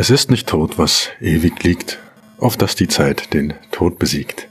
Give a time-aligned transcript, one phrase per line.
[0.00, 1.98] Es ist nicht tot, was ewig liegt,
[2.38, 4.48] auf dass die Zeit den Tod besiegt.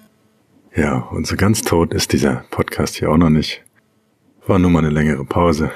[0.76, 3.64] Ja, und so ganz tot ist dieser Podcast hier auch noch nicht.
[4.46, 5.72] War nur mal eine längere Pause.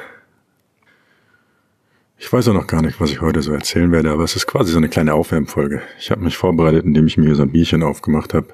[2.17, 4.45] Ich weiß auch noch gar nicht, was ich heute so erzählen werde, aber es ist
[4.45, 5.81] quasi so eine kleine Aufwärmfolge.
[5.97, 8.47] Ich habe mich vorbereitet, indem ich mir so ein Bierchen aufgemacht habe.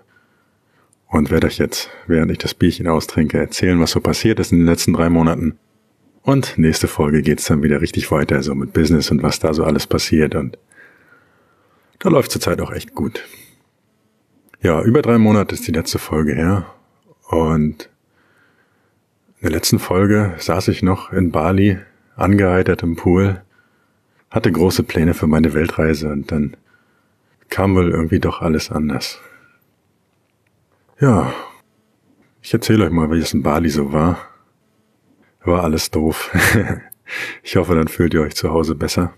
[1.08, 4.60] Und werde euch jetzt, während ich das Bierchen austrinke, erzählen, was so passiert ist in
[4.60, 5.58] den letzten drei Monaten.
[6.22, 9.64] Und nächste Folge geht's dann wieder richtig weiter, so mit Business und was da so
[9.64, 10.36] alles passiert.
[10.36, 10.60] Und
[12.00, 13.24] da läuft zurzeit auch echt gut.
[14.62, 16.66] Ja, über drei Monate ist die letzte Folge her.
[17.30, 17.90] Und
[19.40, 21.80] in der letzten Folge saß ich noch in Bali,
[22.16, 23.42] angeheitert im Pool,
[24.30, 26.58] hatte große Pläne für meine Weltreise und dann
[27.50, 29.20] kam wohl irgendwie doch alles anders.
[31.00, 31.34] Ja,
[32.42, 34.18] ich erzähle euch mal, wie es in Bali so war.
[35.44, 36.32] War alles doof.
[37.44, 39.14] ich hoffe, dann fühlt ihr euch zu Hause besser.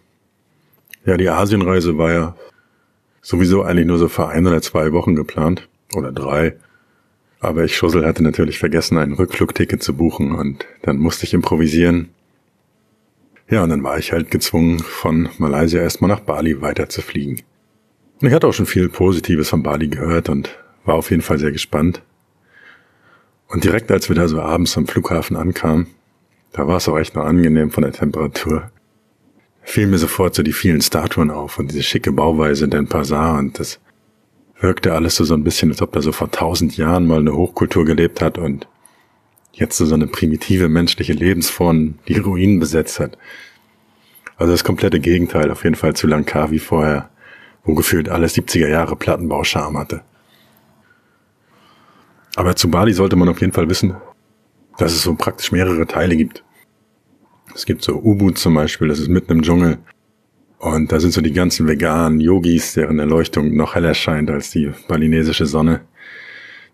[1.06, 2.36] Ja, die Asienreise war ja
[3.30, 5.70] sowieso eigentlich nur so für ein oder zwei Wochen geplant.
[5.96, 6.56] Oder drei.
[7.40, 12.10] Aber ich Schussel hatte natürlich vergessen, ein Rückflugticket zu buchen und dann musste ich improvisieren.
[13.48, 17.42] Ja, und dann war ich halt gezwungen, von Malaysia erstmal nach Bali weiter zu fliegen.
[18.20, 21.38] Und ich hatte auch schon viel Positives von Bali gehört und war auf jeden Fall
[21.38, 22.02] sehr gespannt.
[23.48, 25.86] Und direkt als wir da so abends am Flughafen ankamen,
[26.52, 28.72] da war es auch echt noch angenehm von der Temperatur,
[29.70, 33.38] fielen mir sofort so die vielen Statuen auf und diese schicke Bauweise in den Pasar
[33.38, 33.80] und das
[34.60, 37.34] wirkte alles so, so ein bisschen, als ob da so vor tausend Jahren mal eine
[37.34, 38.68] Hochkultur gelebt hat und
[39.54, 43.18] jetzt so, so eine primitive menschliche Lebensform die Ruinen besetzt hat.
[44.38, 47.10] Also das komplette Gegenteil auf jeden Fall zu Langkawi vorher,
[47.64, 50.02] wo gefühlt alle 70er Jahre Plattenbau Charme hatte.
[52.36, 53.96] Aber zu Bali sollte man auf jeden Fall wissen,
[54.78, 56.44] dass es so praktisch mehrere Teile gibt.
[57.60, 59.80] Es gibt so Ubud zum Beispiel, das ist mitten im Dschungel.
[60.60, 64.72] Und da sind so die ganzen veganen Yogis, deren Erleuchtung noch heller scheint als die
[64.88, 65.82] balinesische Sonne.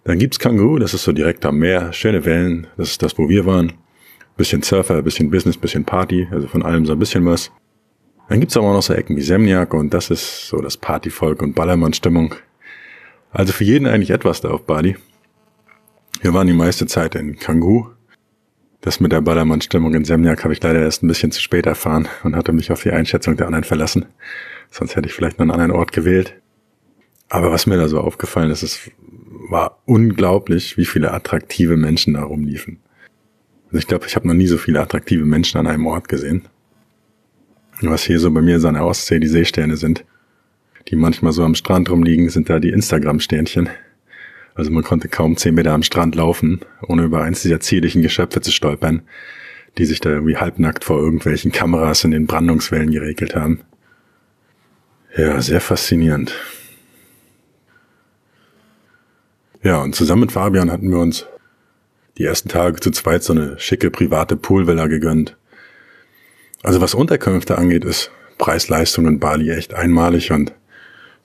[0.03, 3.27] Dann gibt's Kangu, das ist so direkt am Meer, schöne Wellen, das ist das, wo
[3.27, 3.73] wir waren.
[4.37, 7.51] Bisschen Surfer, bisschen Business, bisschen Party, also von allem so ein bisschen was.
[8.29, 11.41] Dann gibt's aber auch noch so Ecken wie Semniak und das ist so das Partyvolk
[11.41, 12.35] und Ballermann-Stimmung.
[13.31, 14.97] Also für jeden eigentlich etwas da auf Bali.
[16.21, 17.87] Wir waren die meiste Zeit in Kangu,
[18.85, 22.07] das mit der Ballermann-Stimmung in Semniak habe ich leider erst ein bisschen zu spät erfahren
[22.23, 24.05] und hatte mich auf die Einschätzung der anderen verlassen.
[24.69, 26.35] Sonst hätte ich vielleicht noch einen anderen Ort gewählt.
[27.27, 28.91] Aber was mir da so aufgefallen ist, es
[29.49, 32.77] war unglaublich, wie viele attraktive Menschen da rumliefen.
[33.65, 36.43] Also ich glaube, ich habe noch nie so viele attraktive Menschen an einem Ort gesehen.
[37.81, 40.05] Was hier so bei mir so an der Ostsee die Seesterne sind,
[40.89, 43.67] die manchmal so am Strand rumliegen, sind da die Instagram-Sternchen.
[44.55, 48.39] Also man konnte kaum zehn Meter am Strand laufen, ohne über eins dieser zierlichen Geschöpfe
[48.39, 49.01] zu stolpern,
[49.77, 53.59] die sich da irgendwie halbnackt vor irgendwelchen Kameras in den Brandungswellen geregelt haben.
[55.15, 56.33] Ja, sehr faszinierend.
[59.61, 61.25] Ja, und zusammen mit Fabian hatten wir uns
[62.17, 65.35] die ersten Tage zu zweit so eine schicke private Poolvilla gegönnt.
[66.63, 70.53] Also was Unterkünfte angeht, ist Preis-Leistung in Bali echt einmalig und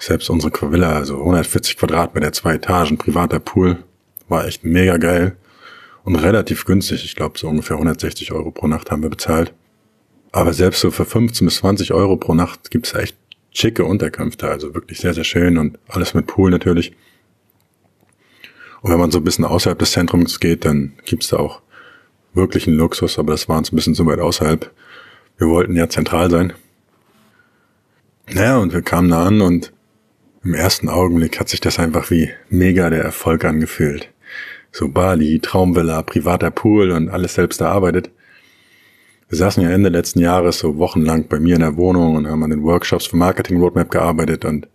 [0.00, 3.84] selbst unsere Villa, also 140 Quadratmeter, zwei Etagen, privater Pool,
[4.28, 5.36] war echt mega geil
[6.04, 7.04] und relativ günstig.
[7.04, 9.52] Ich glaube, so ungefähr 160 Euro pro Nacht haben wir bezahlt.
[10.32, 13.16] Aber selbst so für 15 bis 20 Euro pro Nacht gibt's echt
[13.52, 16.92] schicke Unterkünfte, also wirklich sehr, sehr schön und alles mit Pool natürlich.
[18.80, 21.60] Und wenn man so ein bisschen außerhalb des Zentrums geht, dann gibt's da auch
[22.32, 24.70] wirklichen Luxus, aber das war uns ein bisschen zu weit außerhalb.
[25.36, 26.52] Wir wollten ja zentral sein.
[28.32, 29.72] Naja, und wir kamen da an und
[30.42, 34.10] im ersten Augenblick hat sich das einfach wie mega der Erfolg angefühlt.
[34.72, 38.10] So Bali, Traumvilla, privater Pool und alles selbst erarbeitet.
[39.28, 42.42] Wir saßen ja Ende letzten Jahres so wochenlang bei mir in der Wohnung und haben
[42.42, 44.68] an den Workshops für Marketing Roadmap gearbeitet und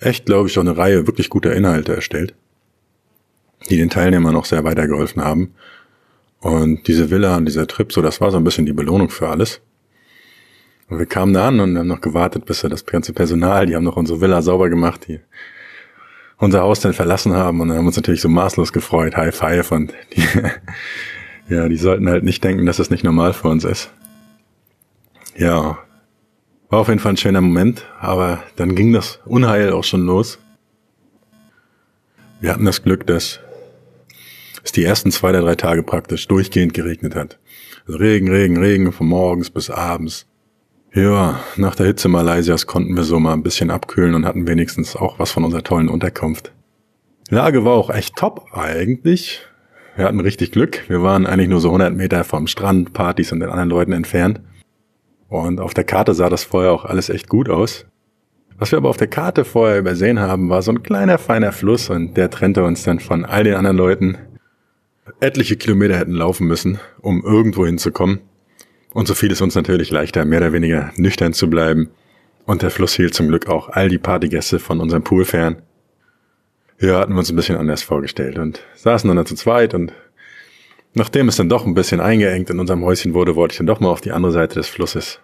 [0.00, 2.34] echt, glaube ich, auch eine Reihe wirklich guter Inhalte erstellt,
[3.68, 5.54] die den Teilnehmern auch sehr weitergeholfen haben.
[6.40, 9.28] Und diese Villa und dieser Trip, so das war so ein bisschen die Belohnung für
[9.28, 9.60] alles.
[10.88, 13.76] Und wir kamen da an und haben noch gewartet, bis wir das ganze Personal, die
[13.76, 15.20] haben noch unsere Villa sauber gemacht, die
[16.38, 19.72] unser Haus dann verlassen haben und dann haben uns natürlich so maßlos gefreut, High Five
[19.72, 20.22] und die,
[21.54, 23.90] ja, die sollten halt nicht denken, dass das nicht normal für uns ist.
[25.36, 25.78] Ja,
[26.70, 30.38] war auf jeden Fall ein schöner Moment, aber dann ging das Unheil auch schon los.
[32.40, 33.40] Wir hatten das Glück, dass
[34.62, 37.38] es die ersten zwei der drei Tage praktisch durchgehend geregnet hat.
[37.86, 40.26] Also Regen, Regen, Regen von morgens bis abends.
[40.94, 44.96] Ja, nach der Hitze Malaysias konnten wir so mal ein bisschen abkühlen und hatten wenigstens
[44.96, 46.52] auch was von unserer tollen Unterkunft.
[47.28, 49.42] Lage war auch echt top eigentlich.
[49.96, 50.88] Wir hatten richtig Glück.
[50.88, 54.40] Wir waren eigentlich nur so 100 Meter vom Strand, Partys und den anderen Leuten entfernt.
[55.28, 57.84] Und auf der Karte sah das vorher auch alles echt gut aus.
[58.56, 61.90] Was wir aber auf der Karte vorher übersehen haben, war so ein kleiner, feiner Fluss
[61.90, 64.18] und der trennte uns dann von all den anderen Leuten.
[65.20, 68.20] Etliche Kilometer hätten laufen müssen, um irgendwo hinzukommen.
[68.92, 71.90] Und so fiel es uns natürlich leichter, mehr oder weniger nüchtern zu bleiben.
[72.46, 75.62] Und der Fluss hielt zum Glück auch all die Partygäste von unserem Pool fern.
[76.80, 79.92] Ja, hatten wir uns ein bisschen anders vorgestellt und saßen dann da zu zweit und
[80.94, 83.80] nachdem es dann doch ein bisschen eingeengt in unserem Häuschen wurde, wollte ich dann doch
[83.80, 85.20] mal auf die andere Seite des Flusses.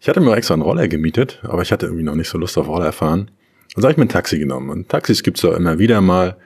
[0.00, 2.56] Ich hatte mir extra einen Roller gemietet, aber ich hatte irgendwie noch nicht so Lust
[2.56, 3.30] auf Roller fahren.
[3.74, 4.70] Also habe ich mir ein Taxi genommen.
[4.70, 6.36] Und Taxis gibt's ja immer wieder mal.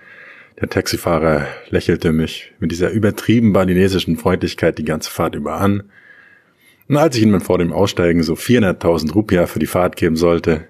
[0.60, 5.84] Der Taxifahrer lächelte mich mit dieser übertrieben balinesischen Freundlichkeit die ganze Fahrt über an.
[6.88, 10.67] Und als ich ihm vor dem Aussteigen so 400.000 Rupia für die Fahrt geben sollte,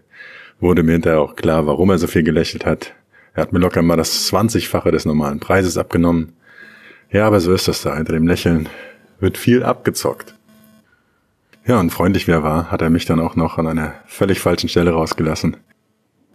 [0.60, 2.94] wurde mir hinterher auch klar, warum er so viel gelächelt hat.
[3.34, 6.34] Er hat mir locker mal das 20-fache des normalen Preises abgenommen.
[7.10, 7.96] Ja, aber so ist das da.
[7.96, 8.68] Hinter dem Lächeln
[9.20, 10.34] wird viel abgezockt.
[11.64, 14.40] Ja, und freundlich wie er war, hat er mich dann auch noch an einer völlig
[14.40, 15.56] falschen Stelle rausgelassen.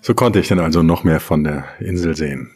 [0.02, 2.52] So konnte ich dann also noch mehr von der Insel sehen.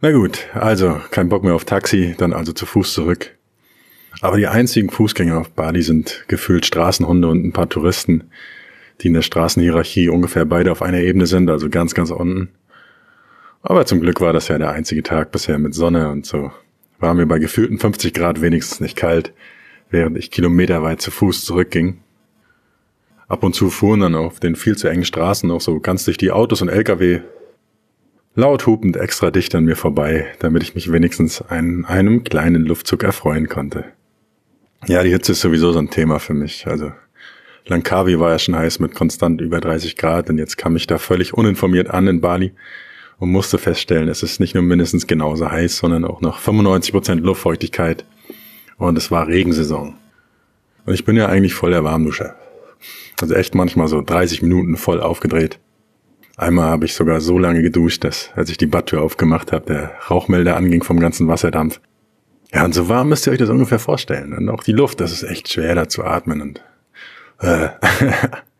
[0.00, 3.36] Na gut, also kein Bock mehr auf Taxi, dann also zu Fuß zurück.
[4.20, 8.24] Aber die einzigen Fußgänger auf Bali sind gefühlt Straßenhunde und ein paar Touristen,
[9.00, 12.50] die in der Straßenhierarchie ungefähr beide auf einer Ebene sind, also ganz, ganz unten.
[13.62, 16.52] Aber zum Glück war das ja der einzige Tag bisher mit Sonne und so
[16.98, 19.32] war mir bei gefühlten 50 Grad wenigstens nicht kalt,
[19.90, 21.98] während ich kilometerweit zu Fuß zurückging.
[23.26, 26.16] Ab und zu fuhren dann auf den viel zu engen Straßen auch so ganz durch
[26.16, 27.20] die Autos und Lkw
[28.34, 33.02] laut hupend extra dicht an mir vorbei, damit ich mich wenigstens an einem kleinen Luftzug
[33.02, 33.84] erfreuen konnte.
[34.86, 36.66] Ja, die Hitze ist sowieso so ein Thema für mich.
[36.66, 36.92] Also
[37.66, 40.98] Langkawi war ja schon heiß mit konstant über 30 Grad und jetzt kam ich da
[40.98, 42.52] völlig uninformiert an in Bali
[43.18, 47.22] und musste feststellen, es ist nicht nur mindestens genauso heiß, sondern auch noch 95 Prozent
[47.22, 48.04] Luftfeuchtigkeit.
[48.78, 49.94] Und es war Regensaison.
[50.86, 52.34] Und ich bin ja eigentlich voll der Warmduscher.
[53.20, 55.60] Also echt manchmal so 30 Minuten voll aufgedreht.
[56.36, 59.92] Einmal habe ich sogar so lange geduscht, dass, als ich die Badtür aufgemacht habe, der
[60.10, 61.80] Rauchmelder anging vom ganzen Wasserdampf.
[62.54, 64.32] Ja, und so warm müsst ihr euch das ungefähr vorstellen.
[64.34, 66.60] Und auch die Luft, das ist echt schwer da zu atmen und
[67.40, 67.68] äh,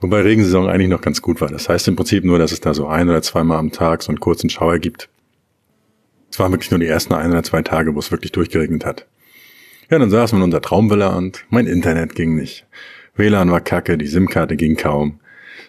[0.00, 1.48] Wobei Regensaison eigentlich noch ganz gut war.
[1.48, 4.10] Das heißt im Prinzip nur, dass es da so ein oder zweimal am Tag so
[4.10, 5.08] einen kurzen Schauer gibt.
[6.30, 9.06] Es waren wirklich nur die ersten ein oder zwei Tage, wo es wirklich durchgeregnet hat.
[9.90, 12.66] Ja, dann saßen wir in unserer Traumvilla und mein Internet ging nicht.
[13.14, 15.20] WLAN war kacke, die SIM-Karte ging kaum.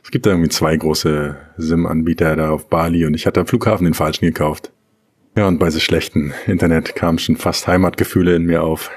[0.03, 3.85] Es gibt da irgendwie zwei große SIM-Anbieter da auf Bali und ich hatte am Flughafen
[3.85, 4.71] den falschen gekauft.
[5.37, 8.89] Ja, und bei so schlechten Internet kamen schon fast Heimatgefühle in mir auf.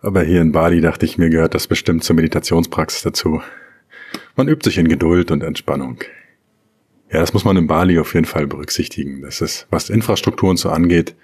[0.00, 3.40] Aber hier in Bali dachte ich, mir gehört das bestimmt zur Meditationspraxis dazu.
[4.34, 6.00] Man übt sich in Geduld und Entspannung.
[7.12, 9.22] Ja, das muss man in Bali auf jeden Fall berücksichtigen.
[9.22, 11.14] Das ist, was Infrastruktur und so angeht,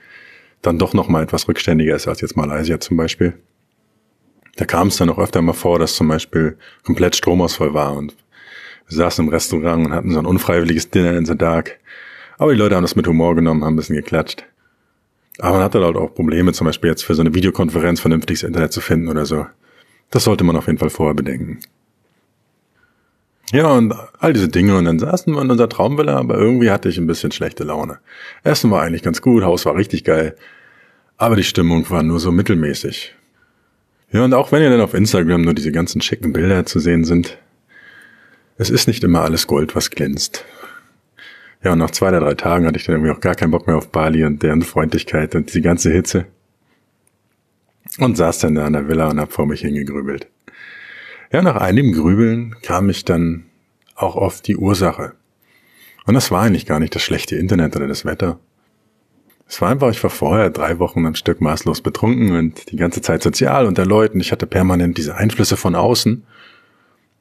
[0.62, 3.34] dann doch noch mal etwas rückständiger ist als jetzt Malaysia zum Beispiel.
[4.54, 8.14] Da kam es dann auch öfter mal vor, dass zum Beispiel komplett Stromausfall war und
[8.86, 11.80] wir saßen im Restaurant und hatten so ein unfreiwilliges Dinner in the Dark.
[12.38, 14.44] Aber die Leute haben das mit Humor genommen, haben ein bisschen geklatscht.
[15.38, 18.72] Aber man hatte halt auch Probleme, zum Beispiel jetzt für so eine Videokonferenz vernünftiges Internet
[18.72, 19.46] zu finden oder so.
[20.10, 21.60] Das sollte man auf jeden Fall vorher bedenken.
[23.52, 24.76] Ja, und all diese Dinge.
[24.76, 27.98] Und dann saßen wir in unserer Traumvilla, aber irgendwie hatte ich ein bisschen schlechte Laune.
[28.42, 30.36] Essen war eigentlich ganz gut, Haus war richtig geil.
[31.16, 33.14] Aber die Stimmung war nur so mittelmäßig.
[34.10, 37.04] Ja, und auch wenn ihr dann auf Instagram nur diese ganzen schicken Bilder zu sehen
[37.04, 37.38] sind,
[38.56, 40.44] es ist nicht immer alles Gold, was glänzt.
[41.62, 43.66] Ja, und nach zwei oder drei Tagen hatte ich dann irgendwie auch gar keinen Bock
[43.66, 46.26] mehr auf Bali und deren Freundlichkeit und die ganze Hitze.
[47.98, 50.28] Und saß dann da in der Villa und hab vor mich hingegrübelt.
[51.32, 53.46] Ja, nach einigem Grübeln kam ich dann
[53.96, 55.14] auch auf die Ursache.
[56.06, 58.38] Und das war eigentlich gar nicht das schlechte Internet oder das Wetter.
[59.48, 63.02] Es war einfach, ich war vorher drei Wochen am Stück maßlos betrunken und die ganze
[63.02, 64.20] Zeit sozial unter Leuten.
[64.20, 66.22] Ich hatte permanent diese Einflüsse von außen.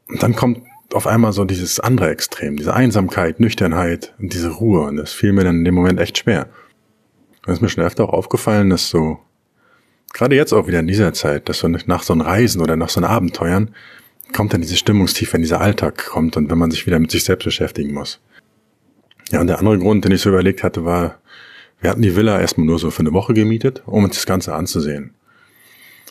[0.09, 0.61] Und dann kommt
[0.93, 4.81] auf einmal so dieses andere Extrem, diese Einsamkeit, Nüchternheit und diese Ruhe.
[4.81, 6.47] Und das fiel mir dann in dem Moment echt schwer.
[7.45, 9.19] Es ist mir schon öfter auch aufgefallen, dass so,
[10.13, 12.89] gerade jetzt auch wieder in dieser Zeit, dass so nach so einem Reisen oder nach
[12.89, 13.73] so einem Abenteuern,
[14.33, 17.23] kommt dann diese Stimmungstiefe, wenn dieser Alltag kommt und wenn man sich wieder mit sich
[17.23, 18.19] selbst beschäftigen muss.
[19.31, 21.19] Ja, und der andere Grund, den ich so überlegt hatte, war,
[21.79, 24.53] wir hatten die Villa erstmal nur so für eine Woche gemietet, um uns das Ganze
[24.53, 25.13] anzusehen.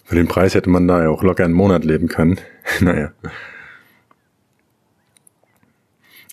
[0.05, 2.39] Für den Preis hätte man da ja auch locker einen Monat leben können.
[2.81, 3.13] naja.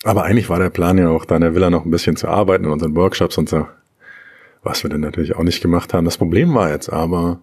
[0.04, 2.28] Aber eigentlich war der Plan ja auch, da in der Villa noch ein bisschen zu
[2.28, 3.66] arbeiten in unseren Workshops und so.
[4.62, 6.04] Was wir dann natürlich auch nicht gemacht haben.
[6.04, 7.40] Das Problem war jetzt aber,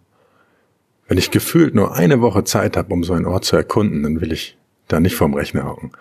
[1.08, 4.22] wenn ich gefühlt nur eine Woche Zeit habe, um so einen Ort zu erkunden, dann
[4.22, 5.91] will ich da nicht vorm Rechner hocken.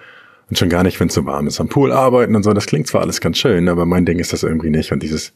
[0.48, 1.60] Und schon gar nicht, wenn es so warm ist.
[1.60, 4.32] Am Pool arbeiten und so, das klingt zwar alles ganz schön, aber mein Ding ist
[4.32, 4.92] das irgendwie nicht.
[4.92, 5.32] Und dieses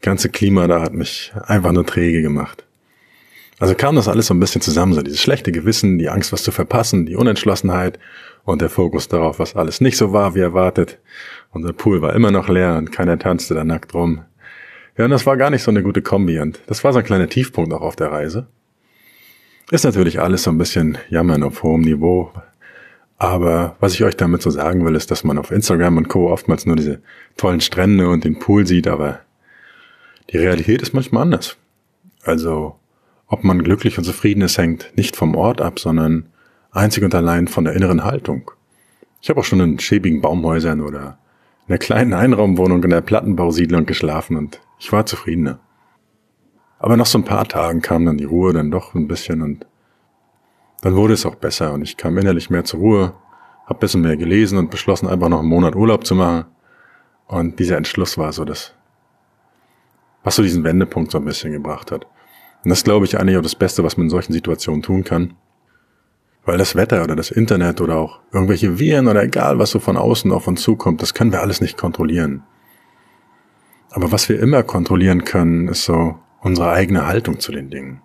[0.00, 2.64] ganze Klima da hat mich einfach nur träge gemacht.
[3.58, 6.42] Also kam das alles so ein bisschen zusammen, so dieses schlechte Gewissen, die Angst, was
[6.42, 7.98] zu verpassen, die Unentschlossenheit
[8.46, 10.98] und der Fokus darauf, was alles nicht so war wie erwartet.
[11.50, 14.22] Unser Pool war immer noch leer und keiner tanzte da nackt rum.
[14.96, 17.04] Ja, und das war gar nicht so eine gute Kombi und das war so ein
[17.04, 18.46] kleiner Tiefpunkt auch auf der Reise.
[19.70, 22.32] Ist natürlich alles so ein bisschen Jammern auf hohem Niveau.
[23.18, 26.30] Aber was ich euch damit so sagen will, ist, dass man auf Instagram und Co.
[26.30, 27.00] oftmals nur diese
[27.36, 29.20] tollen Strände und den Pool sieht, aber
[30.30, 31.56] die Realität ist manchmal anders.
[32.22, 32.76] Also,
[33.26, 36.26] ob man glücklich und zufrieden ist, hängt nicht vom Ort ab, sondern
[36.76, 38.50] einzig und allein von der inneren Haltung.
[39.20, 41.18] Ich habe auch schon in schäbigen Baumhäusern oder
[41.66, 45.58] in einer kleinen Einraumwohnung in der Plattenbausiedlung geschlafen und ich war zufriedener.
[46.78, 49.66] Aber nach so ein paar Tagen kam dann die Ruhe dann doch ein bisschen und
[50.82, 53.14] dann wurde es auch besser und ich kam innerlich mehr zur Ruhe,
[53.66, 56.44] hab bisschen mehr gelesen und beschlossen einfach noch einen Monat Urlaub zu machen.
[57.26, 58.72] Und dieser Entschluss war so das,
[60.22, 62.06] was so diesen Wendepunkt so ein bisschen gebracht hat.
[62.62, 65.34] Und das glaube ich eigentlich auch das Beste, was man in solchen Situationen tun kann.
[66.46, 69.96] Weil das Wetter oder das Internet oder auch irgendwelche Viren oder egal, was so von
[69.96, 72.44] außen auf uns zukommt, das können wir alles nicht kontrollieren.
[73.90, 78.00] Aber was wir immer kontrollieren können, ist so unsere eigene Haltung zu den Dingen.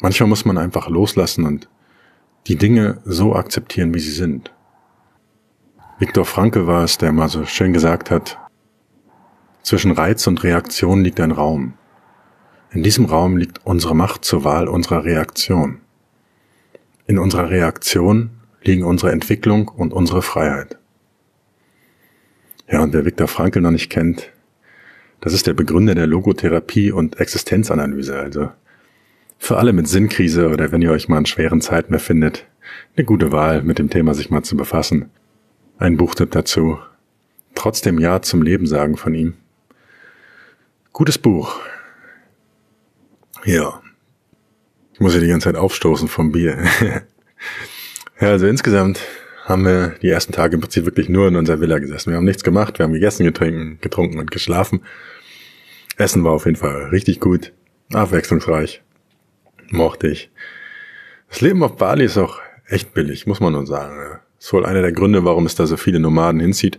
[0.00, 1.68] Manchmal muss man einfach loslassen und
[2.46, 4.54] die Dinge so akzeptieren, wie sie sind.
[5.98, 8.38] Viktor Franke war es, der mal so schön gesagt hat,
[9.62, 11.74] zwischen Reiz und Reaktion liegt ein Raum.
[12.70, 15.82] In diesem Raum liegt unsere Macht zur Wahl unserer Reaktion.
[17.10, 18.30] In unserer Reaktion
[18.62, 20.78] liegen unsere Entwicklung und unsere Freiheit.
[22.70, 24.30] Ja, und wer Viktor Frankl noch nicht kennt,
[25.20, 28.16] das ist der Begründer der Logotherapie und Existenzanalyse.
[28.16, 28.52] Also
[29.38, 32.46] für alle mit Sinnkrise oder wenn ihr euch mal in schweren Zeiten befindet,
[32.96, 35.10] eine gute Wahl, mit dem Thema sich mal zu befassen.
[35.78, 36.78] Ein Buchtipp dazu.
[37.56, 39.34] Trotzdem Ja zum Leben sagen von ihm.
[40.92, 41.58] Gutes Buch.
[43.44, 43.82] Ja,
[45.00, 46.58] muss ja die ganze Zeit aufstoßen vom Bier.
[48.20, 49.00] ja, also insgesamt
[49.46, 52.10] haben wir die ersten Tage im Prinzip wirklich nur in unserer Villa gesessen.
[52.10, 54.82] Wir haben nichts gemacht, wir haben gegessen, getrunken, getrunken und geschlafen.
[55.96, 57.52] Essen war auf jeden Fall richtig gut,
[57.92, 58.82] abwechslungsreich,
[59.70, 60.30] mochte ich.
[61.30, 64.20] Das Leben auf Bali ist auch echt billig, muss man nur sagen.
[64.36, 66.78] Das ist wohl einer der Gründe, warum es da so viele Nomaden hinzieht.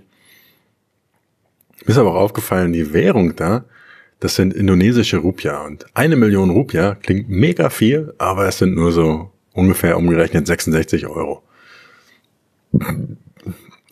[1.85, 3.65] Mir ist aber auch aufgefallen, die Währung da
[4.21, 5.65] das sind indonesische Rupia.
[5.65, 11.07] Und eine Million Rupia klingt mega viel, aber es sind nur so ungefähr umgerechnet 66
[11.07, 11.43] Euro.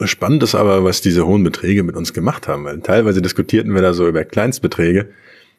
[0.04, 3.82] Spannend ist aber, was diese hohen Beträge mit uns gemacht haben, weil teilweise diskutierten wir
[3.82, 5.10] da so über Kleinstbeträge,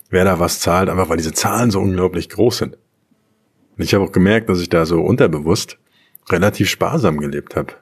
[0.08, 2.78] wer da was zahlt, einfach weil diese Zahlen so unglaublich groß sind.
[3.76, 5.78] Und ich habe auch gemerkt, dass ich da so unterbewusst
[6.30, 7.74] relativ sparsam gelebt habe,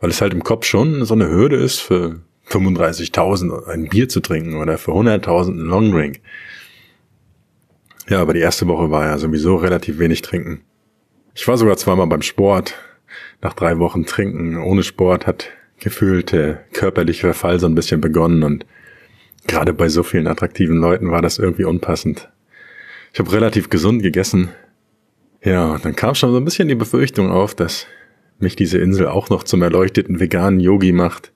[0.00, 4.20] weil es halt im Kopf schon so eine Hürde ist für 35.000 ein Bier zu
[4.20, 6.20] trinken oder für 100.000 ein Longdrink.
[8.08, 10.62] Ja, aber die erste Woche war ja sowieso relativ wenig trinken.
[11.34, 12.74] Ich war sogar zweimal beim Sport.
[13.40, 18.42] Nach drei Wochen Trinken ohne Sport hat gefühlt der körperliche Verfall so ein bisschen begonnen
[18.42, 18.66] und
[19.46, 22.30] gerade bei so vielen attraktiven Leuten war das irgendwie unpassend.
[23.12, 24.50] Ich habe relativ gesund gegessen.
[25.42, 27.86] Ja, dann kam schon so ein bisschen die Befürchtung auf, dass
[28.38, 31.31] mich diese Insel auch noch zum erleuchteten veganen Yogi macht.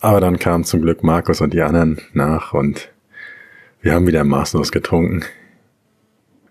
[0.00, 2.90] Aber dann kamen zum Glück Markus und die anderen nach und
[3.82, 5.24] wir haben wieder maßlos getrunken.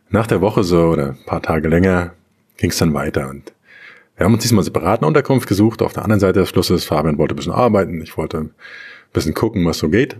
[0.09, 2.13] Nach der Woche so oder ein paar Tage länger
[2.57, 3.53] ging es dann weiter und
[4.17, 6.85] wir haben uns diesmal separat eine Unterkunft gesucht auf der anderen Seite des Flusses.
[6.85, 8.51] Fabian wollte ein bisschen arbeiten, ich wollte ein
[9.13, 10.17] bisschen gucken, was so geht.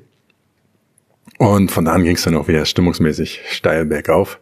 [1.37, 4.39] Und von da an ging es dann auch wieder stimmungsmäßig steil bergauf.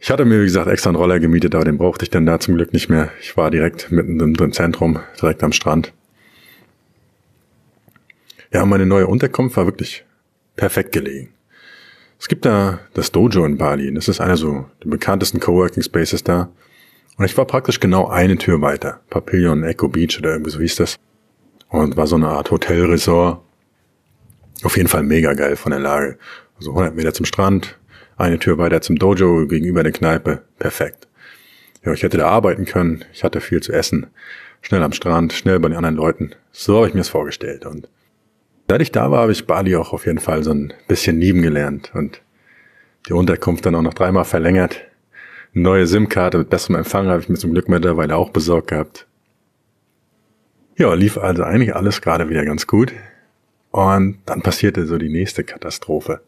[0.00, 2.38] Ich hatte mir, wie gesagt, extra einen Roller gemietet, aber den brauchte ich dann da
[2.38, 3.10] zum Glück nicht mehr.
[3.20, 5.92] Ich war direkt mitten im Zentrum, direkt am Strand.
[8.52, 10.04] Ja, meine neue Unterkunft war wirklich
[10.56, 11.34] perfekt gelegen.
[12.18, 13.92] Es gibt da das Dojo in Bali.
[13.94, 16.50] Das ist einer so der bekanntesten Coworking Spaces da.
[17.16, 19.00] Und ich war praktisch genau eine Tür weiter.
[19.10, 20.96] Papillon Echo Beach oder irgendwie so hieß das.
[21.68, 23.40] Und war so eine Art Hotelresort.
[24.62, 26.18] Auf jeden Fall mega geil von der Lage.
[26.56, 27.78] Also 100 Meter zum Strand,
[28.16, 30.42] eine Tür weiter zum Dojo gegenüber der Kneipe.
[30.58, 31.06] Perfekt.
[31.84, 33.04] Ja, ich hätte da arbeiten können.
[33.12, 34.08] Ich hatte viel zu essen.
[34.62, 36.32] Schnell am Strand, schnell bei den anderen Leuten.
[36.50, 37.64] So habe ich mir es vorgestellt.
[37.64, 37.88] Und
[38.70, 41.40] Seit ich da war, habe ich Bali auch auf jeden Fall so ein bisschen lieben
[41.40, 42.20] gelernt und
[43.08, 44.82] die Unterkunft dann auch noch dreimal verlängert.
[45.54, 49.06] Eine neue SIM-Karte mit besserem Empfang habe ich mir zum Glück mittlerweile auch besorgt gehabt.
[50.76, 52.92] Ja, lief also eigentlich alles gerade wieder ganz gut.
[53.70, 56.20] Und dann passierte so die nächste Katastrophe.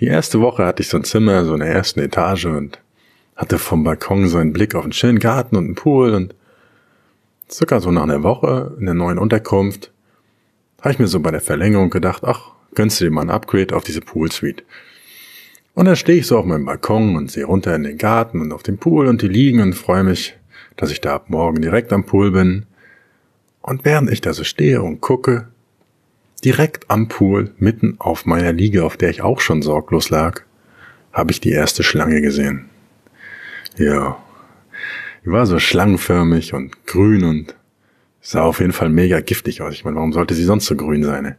[0.00, 2.80] Die erste Woche hatte ich so ein Zimmer, so in der ersten Etage und
[3.36, 6.34] hatte vom Balkon so einen Blick auf einen schönen Garten und einen Pool und
[7.50, 9.93] circa so nach einer Woche in der neuen Unterkunft
[10.84, 13.74] habe ich mir so bei der Verlängerung gedacht, ach, gönnst du dir mal ein Upgrade
[13.74, 14.64] auf diese Pool Suite.
[15.72, 18.52] Und dann stehe ich so auf meinem Balkon und sehe runter in den Garten und
[18.52, 20.36] auf den Pool und die liegen und freue mich,
[20.76, 22.66] dass ich da ab morgen direkt am Pool bin.
[23.62, 25.48] Und während ich da so stehe und gucke,
[26.44, 30.42] direkt am Pool, mitten auf meiner Liege, auf der ich auch schon sorglos lag,
[31.14, 32.66] habe ich die erste Schlange gesehen.
[33.78, 34.22] Ja,
[35.24, 37.54] die war so schlangenförmig und grün und
[38.24, 39.74] sah auf jeden Fall mega giftig aus.
[39.74, 41.36] Ich meine, warum sollte sie sonst so grün sein?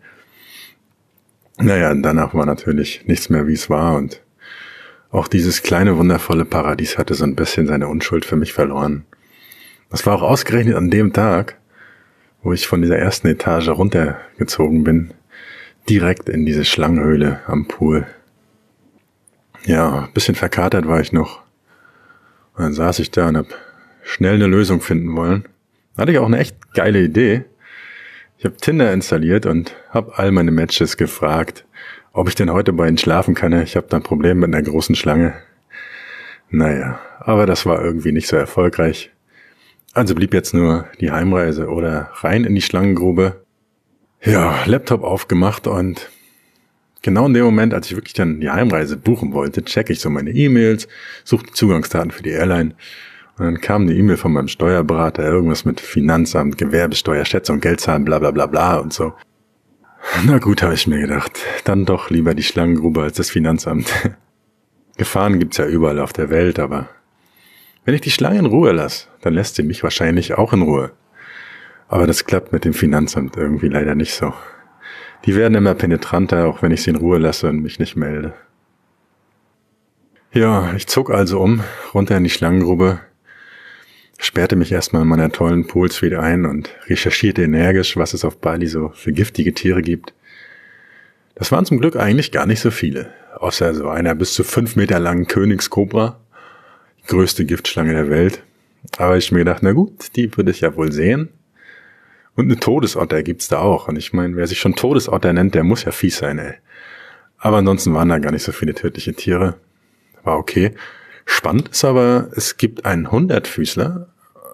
[1.58, 4.22] Naja, danach war natürlich nichts mehr, wie es war und
[5.10, 9.06] auch dieses kleine, wundervolle Paradies hatte so ein bisschen seine Unschuld für mich verloren.
[9.90, 11.58] Das war auch ausgerechnet an dem Tag,
[12.44, 15.14] wo ich von dieser ersten Etage runtergezogen bin,
[15.90, 18.06] direkt in diese Schlangenhöhle am Pool.
[19.66, 21.42] Ja, bisschen verkatert war ich noch.
[22.56, 23.48] Und dann saß ich da und hab
[24.04, 25.46] schnell eine Lösung finden wollen.
[25.98, 27.46] Hatte ich auch eine echt geile Idee.
[28.38, 31.66] Ich habe Tinder installiert und habe all meine Matches gefragt,
[32.12, 33.54] ob ich denn heute bei ihnen schlafen kann.
[33.62, 35.34] Ich habe da ein Problem mit einer großen Schlange.
[36.50, 39.12] Naja, aber das war irgendwie nicht so erfolgreich.
[39.94, 43.46] Also blieb jetzt nur die Heimreise oder rein in die Schlangengrube.
[44.22, 46.10] Ja, Laptop aufgemacht und
[47.02, 50.10] genau in dem Moment, als ich wirklich dann die Heimreise buchen wollte, checke ich so
[50.10, 50.90] meine E-Mails,
[51.24, 52.76] suche Zugangsdaten für die Airline
[53.38, 58.20] und dann kam eine E-Mail von meinem Steuerberater, irgendwas mit Finanzamt, Gewerbesteuer, Schätzung, Geldzahlen, bla
[58.20, 59.14] bla bla bla und so.
[60.26, 61.40] Na gut, habe ich mir gedacht.
[61.66, 63.92] Dann doch lieber die Schlangengrube als das Finanzamt.
[64.98, 66.88] Gefahren gibt's ja überall auf der Welt, aber
[67.84, 70.92] wenn ich die Schlange in Ruhe lasse, dann lässt sie mich wahrscheinlich auch in Ruhe.
[71.90, 74.34] Aber das klappt mit dem Finanzamt irgendwie leider nicht so.
[75.26, 78.34] Die werden immer penetranter, auch wenn ich sie in Ruhe lasse und mich nicht melde.
[80.32, 81.62] Ja, ich zog also um,
[81.94, 83.00] runter in die Schlangengrube,
[84.18, 88.68] sperrte mich erstmal in meiner tollen Poolsuite ein und recherchierte energisch, was es auf Bali
[88.68, 90.14] so für giftige Tiere gibt.
[91.36, 94.76] Das waren zum Glück eigentlich gar nicht so viele, außer so einer bis zu fünf
[94.76, 96.20] Meter langen Königskobra,
[97.04, 98.42] die größte Giftschlange der Welt.
[98.98, 101.30] Aber ich mir gedacht, na gut, die würde ich ja wohl sehen.
[102.36, 103.88] Und eine Todesotter gibt's da auch.
[103.88, 106.54] Und ich meine, wer sich schon Todesotter nennt, der muss ja fies sein, ey.
[107.38, 109.56] Aber ansonsten waren da gar nicht so viele tödliche Tiere.
[110.24, 110.74] War okay.
[111.26, 114.08] Spannend ist aber, es gibt einen Hundertfüßler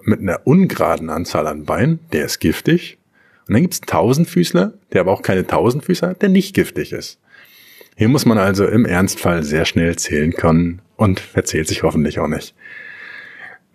[0.03, 2.97] mit einer ungeraden Anzahl an Beinen, der ist giftig.
[3.47, 6.93] Und dann gibt es einen Tausendfüßler, der aber auch keine Tausendfüßer hat, der nicht giftig
[6.93, 7.19] ist.
[7.97, 12.27] Hier muss man also im Ernstfall sehr schnell zählen können und verzählt sich hoffentlich auch
[12.27, 12.55] nicht.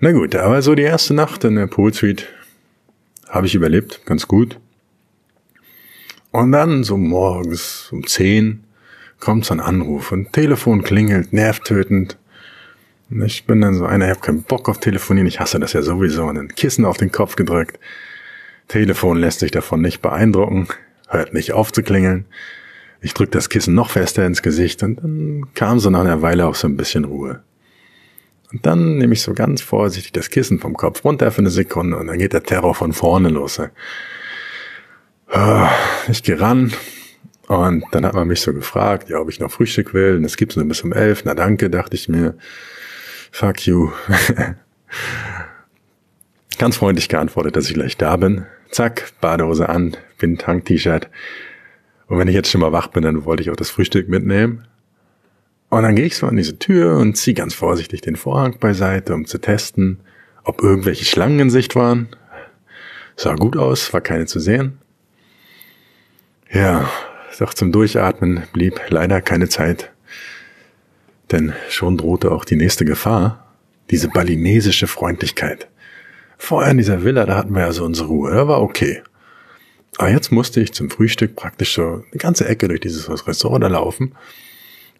[0.00, 2.24] Na gut, aber so die erste Nacht in der Poolsuite
[3.28, 4.58] habe ich überlebt, ganz gut.
[6.32, 8.64] Und dann so morgens um zehn
[9.20, 12.18] kommt so ein Anruf und Telefon klingelt, nervtötend.
[13.08, 15.82] Ich bin dann so einer, ich habe keinen Bock auf Telefonieren, ich hasse das ja
[15.82, 17.78] sowieso, und ein Kissen auf den Kopf gedrückt.
[18.66, 20.66] Telefon lässt sich davon nicht beeindrucken,
[21.08, 22.24] hört nicht auf zu klingeln.
[23.00, 26.46] Ich drück das Kissen noch fester ins Gesicht und dann kam so nach einer Weile
[26.46, 27.42] auch so ein bisschen Ruhe.
[28.52, 31.96] Und dann nehme ich so ganz vorsichtig das Kissen vom Kopf runter für eine Sekunde
[31.98, 33.60] und dann geht der Terror von vorne los.
[35.28, 35.70] Ah,
[36.08, 36.72] ich gehe ran
[37.46, 40.16] und dann hat man mich so gefragt, ja, ob ich noch Frühstück will.
[40.16, 41.22] Und es gibt nur bis um elf.
[41.24, 42.34] Na danke, dachte ich mir.
[43.38, 43.90] Fuck you.
[46.58, 48.46] Ganz freundlich geantwortet, dass ich gleich da bin.
[48.70, 51.10] Zack, Badehose an, bin Tank-T-Shirt.
[52.06, 54.66] Und wenn ich jetzt schon mal wach bin, dann wollte ich auch das Frühstück mitnehmen.
[55.68, 59.12] Und dann gehe ich so an diese Tür und ziehe ganz vorsichtig den Vorhang beiseite,
[59.12, 60.00] um zu testen,
[60.42, 62.08] ob irgendwelche Schlangen in Sicht waren.
[63.16, 64.78] Sah gut aus, war keine zu sehen.
[66.50, 66.88] Ja,
[67.38, 69.90] doch zum Durchatmen blieb leider keine Zeit.
[71.32, 73.46] Denn schon drohte auch die nächste Gefahr,
[73.90, 75.68] diese balinesische Freundlichkeit.
[76.38, 79.02] Vorher in dieser Villa, da hatten wir ja so unsere Ruhe, da war okay.
[79.98, 83.68] Aber jetzt musste ich zum Frühstück praktisch so eine ganze Ecke durch dieses Restaurant da
[83.68, 84.14] laufen.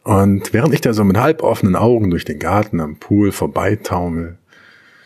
[0.02, 4.38] Und während ich da so mit halb offenen Augen durch den Garten am Pool vorbeitaumel,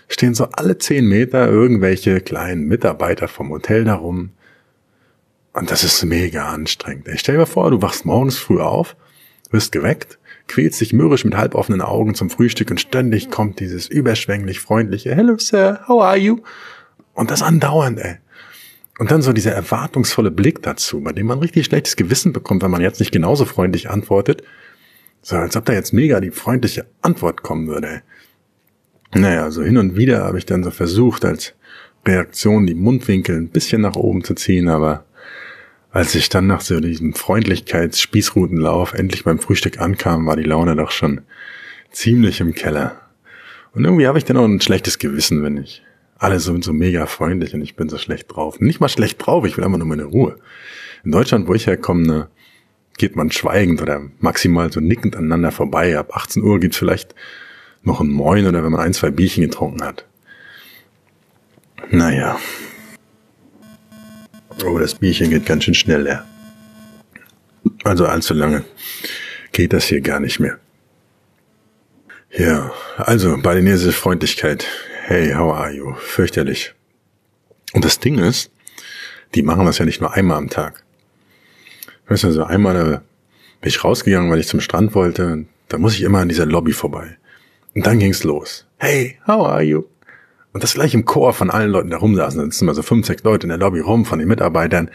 [0.08, 4.30] stehen so alle zehn Meter irgendwelche kleinen Mitarbeiter vom Hotel darum.
[5.52, 7.08] Und das ist mega anstrengend.
[7.08, 8.94] Ich stell mal vor, du wachst morgens früh auf,
[9.50, 10.19] wirst geweckt
[10.50, 15.38] quälst dich mürrisch mit halboffenen Augen zum Frühstück und ständig kommt dieses überschwänglich freundliche Hello
[15.38, 16.40] Sir, how are you?
[17.14, 18.16] Und das andauernd, ey.
[18.98, 22.70] Und dann so dieser erwartungsvolle Blick dazu, bei dem man richtig schlechtes Gewissen bekommt, wenn
[22.70, 24.42] man jetzt nicht genauso freundlich antwortet.
[25.22, 28.02] So, als ob da jetzt mega die freundliche Antwort kommen würde.
[29.14, 31.54] Naja, so hin und wieder habe ich dann so versucht, als
[32.06, 35.04] Reaktion die Mundwinkel ein bisschen nach oben zu ziehen, aber
[35.92, 40.90] als ich dann nach so diesem Freundlichkeits-Spießrutenlauf endlich beim Frühstück ankam, war die Laune doch
[40.90, 41.22] schon
[41.90, 43.00] ziemlich im Keller.
[43.72, 45.82] Und irgendwie habe ich dann auch ein schlechtes Gewissen, wenn ich
[46.18, 48.60] alle sind so mega freundlich und ich bin so schlecht drauf.
[48.60, 50.36] Nicht mal schlecht drauf, ich will einfach nur meine Ruhe.
[51.02, 52.28] In Deutschland, wo ich herkomme, ne,
[52.98, 55.98] geht man schweigend oder maximal so nickend aneinander vorbei.
[55.98, 57.14] Ab 18 Uhr gibt's vielleicht
[57.82, 60.04] noch ein Moin oder wenn man ein, zwei Bierchen getrunken hat.
[61.90, 62.38] Naja.
[64.64, 66.26] Oh, das Bierchen geht ganz schön schnell leer.
[67.84, 68.64] Also allzu lange
[69.52, 70.58] geht das hier gar nicht mehr.
[72.30, 74.66] Ja, also balinesische Freundlichkeit.
[75.04, 75.94] Hey, how are you?
[75.94, 76.74] Fürchterlich.
[77.72, 78.50] Und das Ding ist,
[79.34, 80.84] die machen das ja nicht nur einmal am Tag.
[82.08, 83.02] Weißt du, so einmal da
[83.60, 85.46] bin ich rausgegangen, weil ich zum Strand wollte.
[85.68, 87.16] Da muss ich immer an dieser Lobby vorbei.
[87.74, 88.66] Und dann ging's los.
[88.78, 89.84] Hey, how are you?
[90.52, 92.38] Und das gleich im Chor von allen Leuten, da rumsaßen.
[92.38, 94.90] Da sitzen immer so fünf, sechs Leute in der Lobby rum von den Mitarbeitern.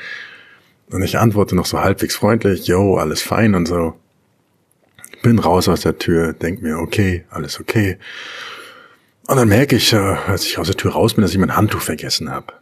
[0.92, 3.94] Und ich antworte noch so halbwegs freundlich, yo, alles fein und so.
[5.24, 7.98] Bin raus aus der Tür, denk mir, okay, alles okay.
[9.28, 11.56] Und dann merke ich, äh, als ich aus der Tür raus bin, dass ich mein
[11.56, 12.54] Handtuch vergessen habe.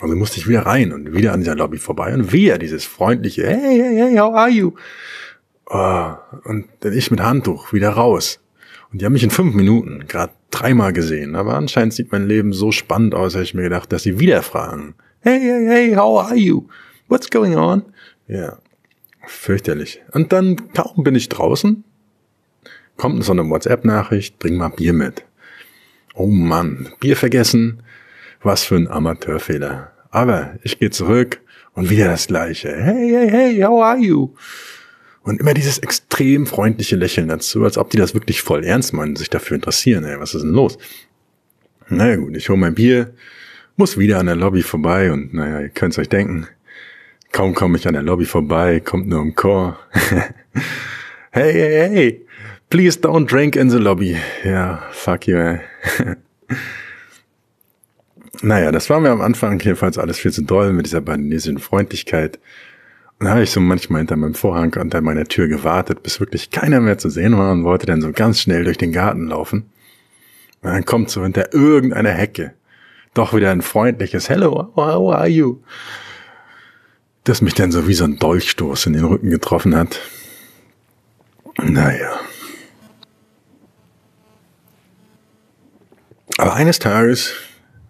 [0.00, 3.46] Also musste ich wieder rein und wieder an dieser Lobby vorbei und wieder dieses freundliche,
[3.46, 4.72] hey, hey, hey, how are you?
[5.66, 8.40] Oh, und dann ich mit Handtuch wieder raus.
[8.92, 11.34] Und die haben mich in fünf Minuten gerade dreimal gesehen.
[11.34, 14.42] Aber anscheinend sieht mein Leben so spannend aus, habe ich mir gedacht, dass sie wieder
[14.42, 14.94] fragen.
[15.20, 16.68] Hey, hey, hey, how are you?
[17.08, 17.82] What's going on?
[18.28, 18.58] Ja,
[19.26, 20.02] fürchterlich.
[20.12, 21.84] Und dann kaum bin ich draußen,
[22.96, 25.24] kommt so eine WhatsApp-Nachricht, bring mal Bier mit.
[26.14, 27.82] Oh Mann, Bier vergessen.
[28.42, 29.92] Was für ein Amateurfehler.
[30.10, 31.40] Aber ich gehe zurück
[31.74, 32.74] und wieder das gleiche.
[32.74, 34.34] Hey, hey, hey, how are you?
[35.26, 39.16] Und immer dieses extrem freundliche Lächeln dazu, als ob die das wirklich voll ernst meinen,
[39.16, 40.04] sich dafür interessieren.
[40.04, 40.78] Ey, was ist denn los?
[41.88, 43.12] Naja gut, ich hole mein Bier,
[43.76, 46.46] muss wieder an der Lobby vorbei und naja, ihr könnt's euch denken,
[47.32, 49.76] kaum komme ich an der Lobby vorbei, kommt nur im Chor.
[51.32, 52.26] hey, hey, hey,
[52.70, 54.16] please don't drink in the lobby.
[54.44, 55.58] Ja, fuck you, ey.
[58.42, 62.38] naja, das war mir am Anfang jedenfalls alles viel zu doll mit dieser balinesischen Freundlichkeit.
[63.18, 66.50] Und da habe ich so manchmal hinter meinem Vorhang unter meiner Tür gewartet, bis wirklich
[66.50, 69.70] keiner mehr zu sehen war und wollte dann so ganz schnell durch den Garten laufen.
[70.62, 72.54] Und dann kommt so hinter irgendeiner Hecke
[73.16, 75.62] doch wieder ein freundliches Hello, how are you?
[77.24, 80.00] Das mich dann so wie so ein Dolchstoß in den Rücken getroffen hat.
[81.62, 82.20] Naja.
[86.36, 87.32] Aber eines Tages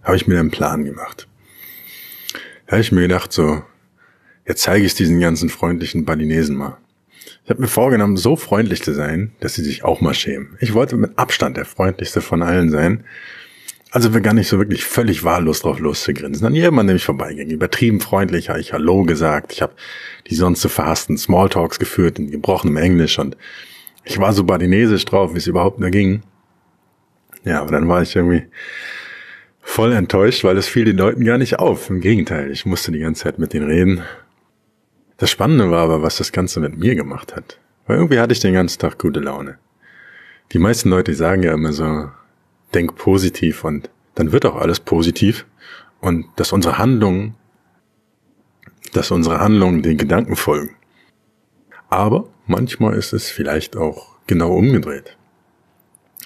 [0.05, 1.27] habe ich mir einen Plan gemacht.
[2.67, 3.63] Da habe ich mir gedacht, so,
[4.47, 6.79] Jetzt zeige ich es diesen ganzen freundlichen Balinesen mal.
[7.45, 10.57] Ich habe mir vorgenommen, so freundlich zu sein, dass sie sich auch mal schämen.
[10.61, 13.05] Ich wollte mit Abstand der freundlichste von allen sein.
[13.91, 16.47] Also wir gar nicht so wirklich völlig wahllos drauf loszugrinsen.
[16.47, 17.51] An jemand, mich vorbeiging.
[17.51, 19.53] Übertrieben freundlich habe ich Hallo gesagt.
[19.53, 19.75] Ich habe
[20.29, 23.37] die sonst so verhassten Smalltalks geführt in gebrochenem Englisch und
[24.05, 26.23] ich war so balinesisch drauf, wie es überhaupt nur ging.
[27.45, 28.45] Ja, aber dann war ich irgendwie
[29.61, 31.91] voll enttäuscht, weil es fiel den Leuten gar nicht auf.
[31.91, 34.03] Im Gegenteil, ich musste die ganze Zeit mit denen reden
[35.19, 37.59] das Spannende war aber, was das Ganze mit mir gemacht hat.
[37.87, 39.59] Weil irgendwie hatte ich den ganzen Tag gute Laune.
[40.53, 42.11] Die meisten Leute sagen ja immer so,
[42.75, 45.47] denk positiv und dann wird auch alles positiv
[46.01, 47.35] und dass unsere Handlungen,
[48.93, 50.77] dass unsere Handlungen den Gedanken folgen.
[51.89, 55.17] Aber manchmal ist es vielleicht auch genau umgedreht.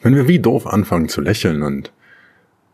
[0.03, 1.93] Wenn wir wie doof anfangen zu lächeln und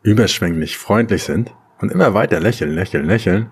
[0.03, 3.51] überschwänglich freundlich sind und immer weiter lächeln, lächeln, lächeln,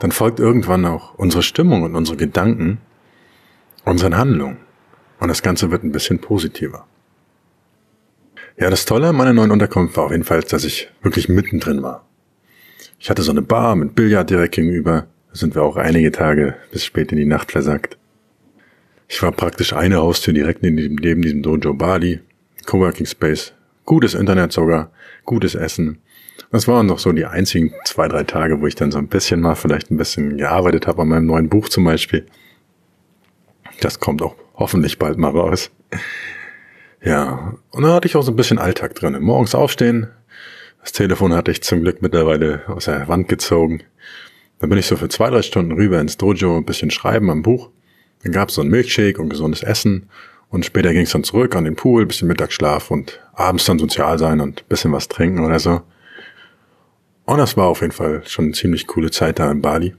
[0.00, 2.78] dann folgt irgendwann auch unsere Stimmung und unsere Gedanken
[3.84, 4.58] unseren Handlungen.
[5.20, 6.86] Und das Ganze wird ein bisschen positiver.
[8.56, 11.82] Ja, das Tolle an meiner neuen Unterkunft war auf jeden Fall, dass ich wirklich mittendrin
[11.82, 12.06] war.
[12.98, 15.06] Ich hatte so eine Bar mit Billard direkt gegenüber.
[15.30, 17.98] Da sind wir auch einige Tage bis spät in die Nacht versackt.
[19.08, 22.20] Ich war praktisch eine Haustür direkt neben diesem Dojo Bali.
[22.64, 23.52] Coworking Space.
[23.84, 24.90] Gutes Internet sogar.
[25.24, 25.98] Gutes Essen.
[26.54, 29.40] Das waren doch so die einzigen zwei, drei Tage, wo ich dann so ein bisschen
[29.40, 32.26] mal vielleicht ein bisschen gearbeitet habe an meinem neuen Buch zum Beispiel.
[33.80, 35.72] Das kommt auch hoffentlich bald mal raus.
[37.02, 39.20] Ja, und da hatte ich auch so ein bisschen Alltag drin.
[39.20, 40.06] Morgens aufstehen,
[40.80, 43.82] das Telefon hatte ich zum Glück mittlerweile aus der Wand gezogen.
[44.60, 47.42] Dann bin ich so für zwei, drei Stunden rüber ins Dojo, ein bisschen schreiben am
[47.42, 47.70] Buch.
[48.22, 50.08] Dann gab es so ein Milkshake und gesundes Essen.
[50.50, 54.20] Und später ging es dann zurück an den Pool, bisschen Mittagsschlaf und abends dann sozial
[54.20, 55.82] sein und bisschen was trinken oder so.
[57.26, 59.94] Und das war auf jeden Fall schon eine ziemlich coole Zeit da in Bali.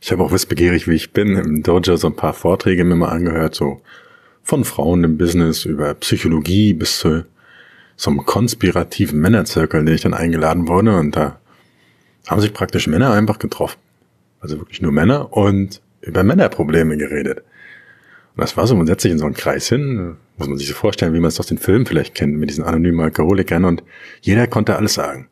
[0.00, 3.08] Ich habe auch wissbegierig, wie ich bin, im Dojo so ein paar Vorträge mir mal
[3.08, 3.80] angehört, so
[4.42, 7.24] von Frauen im Business über Psychologie bis zu
[7.96, 10.96] so einem konspirativen Männerzirkel, in den ich dann eingeladen wurde.
[10.96, 11.40] Und da
[12.28, 13.78] haben sich praktisch Männer einfach getroffen.
[14.40, 17.42] Also wirklich nur Männer und über Männerprobleme geredet.
[18.36, 20.68] Und das war so, man setzt sich in so einen Kreis hin, muss man sich
[20.68, 23.82] so vorstellen, wie man es aus den Filmen vielleicht kennt, mit diesen anonymen Alkoholikern und
[24.20, 25.28] jeder konnte alles sagen.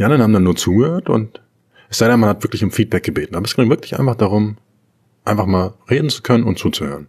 [0.00, 1.42] Die anderen haben dann nur zugehört und
[1.90, 3.34] es sei denn, man hat wirklich um Feedback gebeten.
[3.34, 4.56] Aber es ging wirklich einfach darum,
[5.26, 7.08] einfach mal reden zu können und zuzuhören.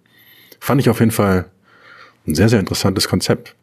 [0.60, 1.46] Fand ich auf jeden Fall
[2.28, 3.56] ein sehr, sehr interessantes Konzept.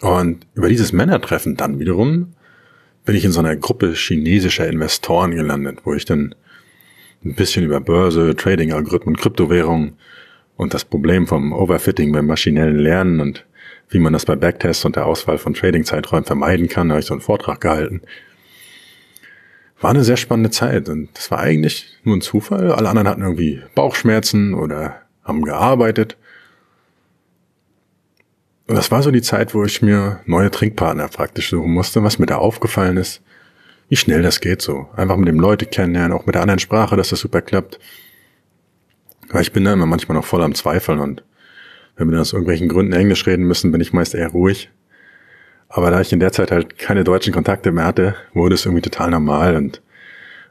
[0.00, 2.32] Und über dieses Männertreffen dann wiederum
[3.04, 6.34] bin ich in so einer Gruppe chinesischer Investoren gelandet, wo ich dann
[7.22, 9.98] ein bisschen über Börse, Trading, Algorithmen, Kryptowährungen
[10.56, 13.44] und das Problem vom Overfitting beim maschinellen Lernen und
[13.90, 17.06] wie man das bei Backtests und der Auswahl von Trading-Zeiträumen vermeiden kann, da habe ich
[17.06, 18.02] so einen Vortrag gehalten.
[19.80, 22.72] War eine sehr spannende Zeit und das war eigentlich nur ein Zufall.
[22.72, 26.16] Alle anderen hatten irgendwie Bauchschmerzen oder haben gearbeitet.
[28.68, 32.20] Und das war so die Zeit, wo ich mir neue Trinkpartner praktisch suchen musste, was
[32.20, 33.22] mir da aufgefallen ist,
[33.88, 34.88] wie schnell das geht so.
[34.94, 37.80] Einfach mit dem Leute kennenlernen, auch mit der anderen Sprache, dass das super klappt.
[39.30, 41.24] Weil ich bin da immer manchmal noch voll am Zweifeln und
[42.00, 44.70] wenn wir aus irgendwelchen Gründen Englisch reden müssen, bin ich meist eher ruhig.
[45.68, 48.80] Aber da ich in der Zeit halt keine deutschen Kontakte mehr hatte, wurde es irgendwie
[48.80, 49.82] total normal und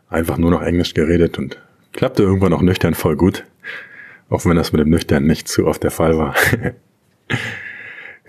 [0.09, 1.59] einfach nur noch Englisch geredet und
[1.91, 3.45] klappte irgendwann auch nüchtern voll gut.
[4.29, 6.35] Auch wenn das mit dem Nüchtern nicht zu oft der Fall war.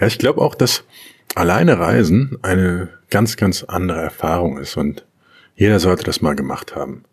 [0.00, 0.85] Ja, ich glaube auch, dass
[1.35, 5.04] alleine Reisen eine ganz, ganz andere Erfahrung ist und
[5.56, 7.04] jeder sollte das mal gemacht haben.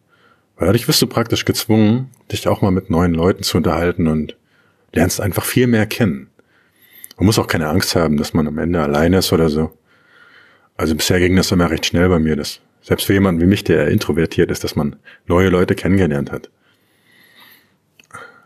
[0.55, 4.37] Weil dadurch wirst du praktisch gezwungen, dich auch mal mit neuen Leuten zu unterhalten und
[4.93, 6.29] lernst einfach viel mehr kennen.
[7.17, 9.77] Man muss auch keine Angst haben, dass man am Ende alleine ist oder so.
[10.75, 13.63] Also bisher ging das immer recht schnell bei mir, dass selbst für jemanden wie mich,
[13.63, 14.95] der introvertiert ist, dass man
[15.25, 16.49] neue Leute kennengelernt hat.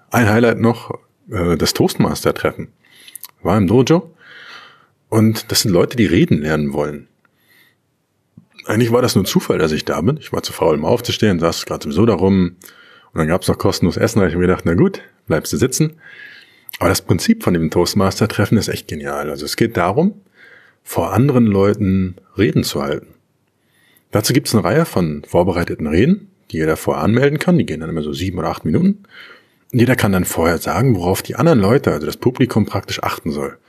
[0.09, 0.97] Ein Highlight noch,
[1.29, 2.69] äh, das Toastmaster-Treffen.
[3.43, 4.15] War im Dojo
[5.09, 7.07] und das sind Leute, die reden lernen wollen.
[8.65, 10.17] Eigentlich war das nur Zufall, dass ich da bin.
[10.17, 12.55] Ich war zu faul, um aufzustehen, saß gerade sowieso da rum.
[13.13, 14.19] Und dann gab's noch kostenlos Essen.
[14.19, 15.97] Da habe ich mir gedacht, na gut, bleibst du sitzen.
[16.81, 19.29] Aber das Prinzip von dem Toastmaster-Treffen ist echt genial.
[19.29, 20.15] Also es geht darum,
[20.81, 23.13] vor anderen Leuten Reden zu halten.
[24.09, 27.59] Dazu gibt's eine Reihe von vorbereiteten Reden, die jeder vorher anmelden kann.
[27.59, 29.03] Die gehen dann immer so sieben oder acht Minuten.
[29.71, 33.29] Und jeder kann dann vorher sagen, worauf die anderen Leute, also das Publikum praktisch achten
[33.29, 33.59] soll.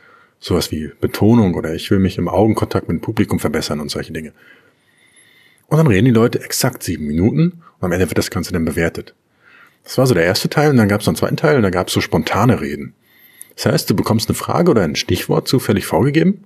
[0.41, 4.15] Sowas wie Betonung oder ich will mich im Augenkontakt mit dem Publikum verbessern und solche
[4.15, 4.33] Dinge.
[5.67, 8.65] Und dann reden die Leute exakt sieben Minuten und am Ende wird das Ganze dann
[8.65, 9.15] bewertet.
[9.85, 11.63] Das war so der erste Teil und dann gab es noch einen zweiten Teil und
[11.63, 12.95] da gab es so spontane Reden.
[13.63, 16.43] Das heißt, du bekommst eine Frage oder ein Stichwort zufällig vorgegeben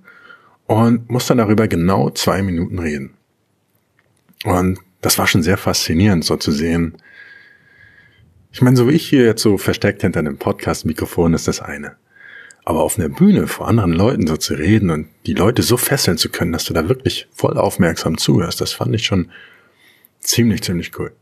[0.67, 3.15] und musst dann darüber genau zwei Minuten reden.
[4.43, 6.95] Und das war schon sehr faszinierend, so zu sehen.
[8.51, 11.95] Ich meine, so wie ich hier jetzt so versteckt hinter einem Podcast-Mikrofon ist das eine.
[12.65, 16.19] Aber auf einer Bühne vor anderen Leuten so zu reden und die Leute so fesseln
[16.19, 19.31] zu können, dass du da wirklich voll aufmerksam zuhörst, das fand ich schon
[20.19, 21.13] ziemlich, ziemlich cool.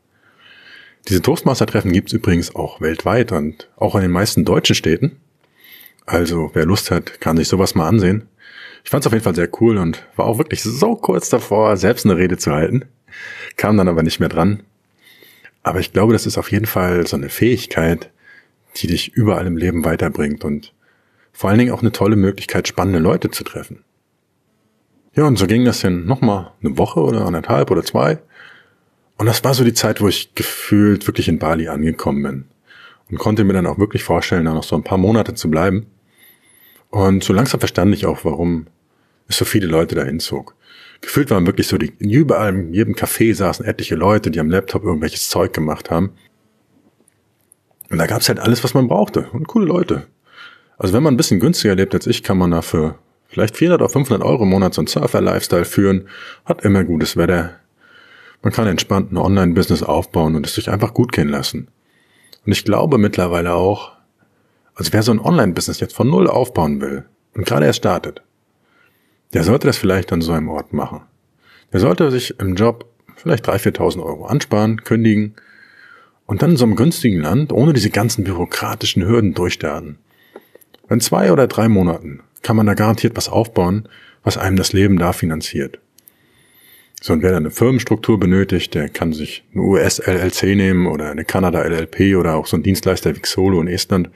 [1.08, 5.22] Diese Toastmaster-Treffen gibt's übrigens auch weltweit und auch in den meisten deutschen Städten.
[6.06, 8.28] Also wer Lust hat, kann sich sowas mal ansehen.
[8.84, 12.06] Ich fand's auf jeden Fall sehr cool und war auch wirklich so kurz davor, selbst
[12.06, 12.86] eine Rede zu halten.
[13.58, 14.62] Kam dann aber nicht mehr dran.
[15.64, 18.12] Aber ich glaube, das ist auf jeden Fall so eine Fähigkeit,
[18.76, 20.74] die dich überall im Leben weiterbringt und
[21.34, 23.84] vor allen Dingen auch eine tolle Möglichkeit, spannende Leute zu treffen.
[25.16, 28.20] Ja, und so ging das dann nochmal eine Woche oder anderthalb oder zwei.
[29.18, 32.46] Und das war so die Zeit, wo ich gefühlt wirklich in Bali angekommen bin.
[33.10, 35.88] Und konnte mir dann auch wirklich vorstellen, da noch so ein paar Monate zu bleiben.
[36.96, 38.68] Und so langsam verstand ich auch, warum
[39.28, 40.56] es so viele Leute dahin zog.
[41.02, 44.86] Gefühlt waren wirklich so die, überall in jedem Café saßen etliche Leute, die am Laptop
[44.86, 46.14] irgendwelches Zeug gemacht haben.
[47.90, 49.28] Und da gab's halt alles, was man brauchte.
[49.34, 50.08] Und coole Leute.
[50.78, 53.90] Also wenn man ein bisschen günstiger lebt als ich, kann man dafür vielleicht 400 oder
[53.90, 56.08] 500 Euro im Monat so einen Surfer-Lifestyle führen,
[56.46, 57.60] hat immer gutes Wetter.
[58.42, 61.68] Man kann entspannt ein Online-Business aufbauen und es sich einfach gut gehen lassen.
[62.46, 63.95] Und ich glaube mittlerweile auch,
[64.76, 68.22] also wer so ein Online-Business jetzt von Null aufbauen will und gerade erst startet,
[69.34, 71.02] der sollte das vielleicht an so einem Ort machen.
[71.74, 72.86] Der sollte sich im Job
[73.16, 75.36] vielleicht 3.000, 4.000 Euro ansparen, kündigen
[76.26, 79.98] und dann in so einem günstigen Land ohne diese ganzen bürokratischen Hürden durchstarten.
[80.90, 83.90] In zwei oder drei Monaten kann man da garantiert was aufbauen,
[84.24, 85.80] was einem das Leben da finanziert.
[87.02, 91.26] So, und wer da eine Firmenstruktur benötigt, der kann sich eine US-LLC nehmen oder eine
[91.26, 94.10] Kanada-LLP oder auch so ein Dienstleister wie Xolo in Estland.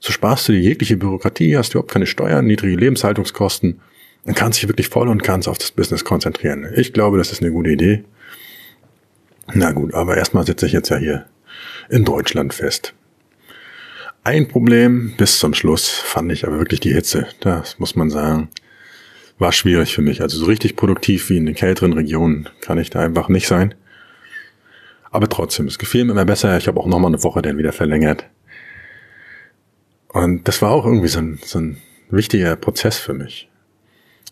[0.00, 3.80] So sparst du dir jegliche Bürokratie, hast überhaupt keine Steuern, niedrige Lebenshaltungskosten
[4.24, 6.66] und kannst dich wirklich voll und ganz auf das Business konzentrieren.
[6.74, 8.04] Ich glaube, das ist eine gute Idee.
[9.52, 11.26] Na gut, aber erstmal sitze ich jetzt ja hier
[11.90, 12.94] in Deutschland fest.
[14.22, 17.26] Ein Problem bis zum Schluss fand ich aber wirklich die Hitze.
[17.40, 18.48] Das muss man sagen.
[19.38, 20.20] War schwierig für mich.
[20.20, 23.74] Also so richtig produktiv wie in den kälteren Regionen kann ich da einfach nicht sein.
[25.10, 26.56] Aber trotzdem, es gefiel mir immer besser.
[26.58, 28.26] Ich habe auch nochmal eine Woche dann wieder verlängert.
[30.12, 31.78] Und das war auch irgendwie so ein, so ein
[32.10, 33.50] wichtiger Prozess für mich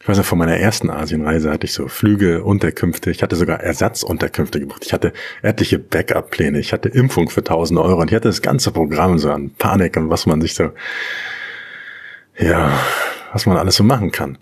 [0.01, 3.61] ich weiß nicht, von meiner ersten Asienreise hatte ich so Flüge, Unterkünfte, ich hatte sogar
[3.61, 4.85] Ersatzunterkünfte gebracht.
[4.87, 5.12] Ich hatte
[5.43, 9.31] etliche Backup-Pläne, ich hatte Impfung für 1000 Euro und ich hatte das ganze Programm so
[9.31, 10.71] an Panik und was man sich so,
[12.38, 12.73] ja,
[13.33, 14.38] was man alles so machen kann.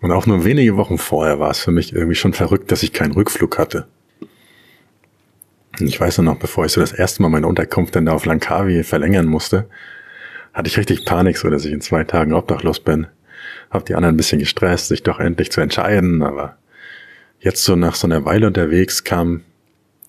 [0.00, 2.92] Und auch nur wenige Wochen vorher war es für mich irgendwie schon verrückt, dass ich
[2.92, 3.86] keinen Rückflug hatte.
[5.78, 8.24] Und ich weiß noch, bevor ich so das erste Mal meine Unterkunft dann da auf
[8.24, 9.68] Langkawi verlängern musste,
[10.52, 13.06] hatte ich richtig Panik, so dass ich in zwei Tagen obdachlos bin.
[13.70, 16.56] Hab die anderen ein bisschen gestresst, sich doch endlich zu entscheiden, aber
[17.40, 19.42] jetzt so nach so einer Weile unterwegs kam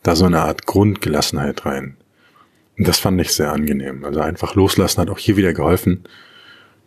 [0.03, 1.95] da so eine Art Grundgelassenheit rein.
[2.77, 4.03] Und das fand ich sehr angenehm.
[4.03, 6.03] Also einfach loslassen hat auch hier wieder geholfen,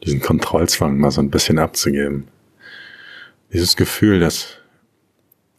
[0.05, 2.29] diesen Kontrollzwang mal so ein bisschen abzugeben.
[3.53, 4.59] Dieses Gefühl, dass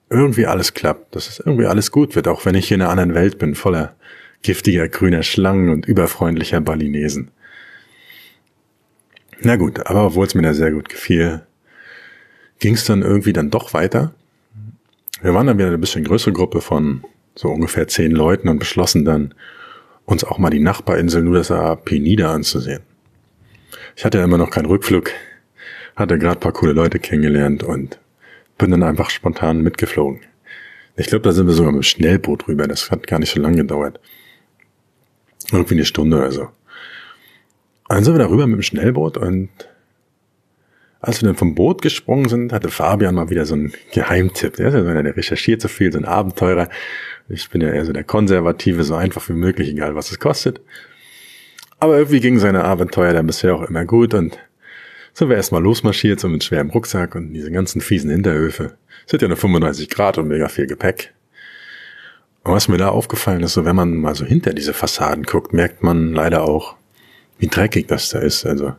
[0.09, 2.91] irgendwie alles klappt, dass es irgendwie alles gut wird, auch wenn ich hier in einer
[2.91, 3.95] anderen Welt bin, voller
[4.43, 7.31] giftiger grüner Schlangen und überfreundlicher Balinesen.
[9.41, 11.41] Na gut, aber obwohl es mir da sehr gut gefiel,
[12.59, 14.13] ging es dann irgendwie dann doch weiter.
[15.21, 17.03] Wir waren dann wieder eine bisschen größere Gruppe von
[17.35, 19.33] so ungefähr zehn Leuten und beschlossen dann,
[20.05, 22.81] uns auch mal die Nachbarinsel Nusa Penida anzusehen.
[23.95, 25.11] Ich hatte ja immer noch keinen Rückflug,
[25.95, 27.99] hatte gerade paar coole Leute kennengelernt und
[28.57, 30.21] bin dann einfach spontan mitgeflogen.
[30.95, 32.67] Ich glaube, da sind wir sogar mit dem Schnellboot rüber.
[32.67, 33.99] Das hat gar nicht so lange gedauert.
[35.51, 36.49] Irgendwie eine Stunde oder so.
[37.89, 39.49] Dann sind wir darüber mit dem Schnellboot und
[40.99, 44.55] als wir dann vom Boot gesprungen sind, hatte Fabian mal wieder so einen Geheimtipp.
[44.55, 46.69] Der ist ja so einer, der recherchiert so viel, so ein Abenteurer.
[47.29, 50.59] Ich bin ja eher so der Konservative, so einfach wie möglich, egal was es kostet.
[51.79, 54.37] Aber irgendwie gingen seine Abenteuer dann bisher auch immer gut und
[55.13, 58.77] sind wir erstmal losmarschiert, so mit schwerem Rucksack und diese ganzen fiesen Hinterhöfe.
[59.05, 61.13] Es sind ja nur 35 Grad und mega viel Gepäck.
[62.43, 65.53] Und was mir da aufgefallen ist, so wenn man mal so hinter diese Fassaden guckt,
[65.53, 66.75] merkt man leider auch,
[67.39, 68.45] wie dreckig das da ist.
[68.45, 68.73] Also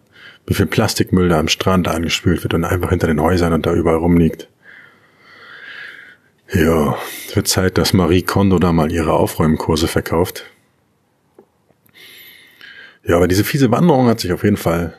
[0.47, 3.75] wie viel Plastikmüll da am Strand angespült wird und einfach hinter den Häusern und da
[3.75, 4.49] überall rumliegt.
[6.53, 6.97] Ja,
[7.35, 10.45] wird Zeit, dass Marie Kondo da mal ihre Aufräumkurse verkauft.
[13.05, 14.95] Ja, aber diese fiese Wanderung hat sich auf jeden Fall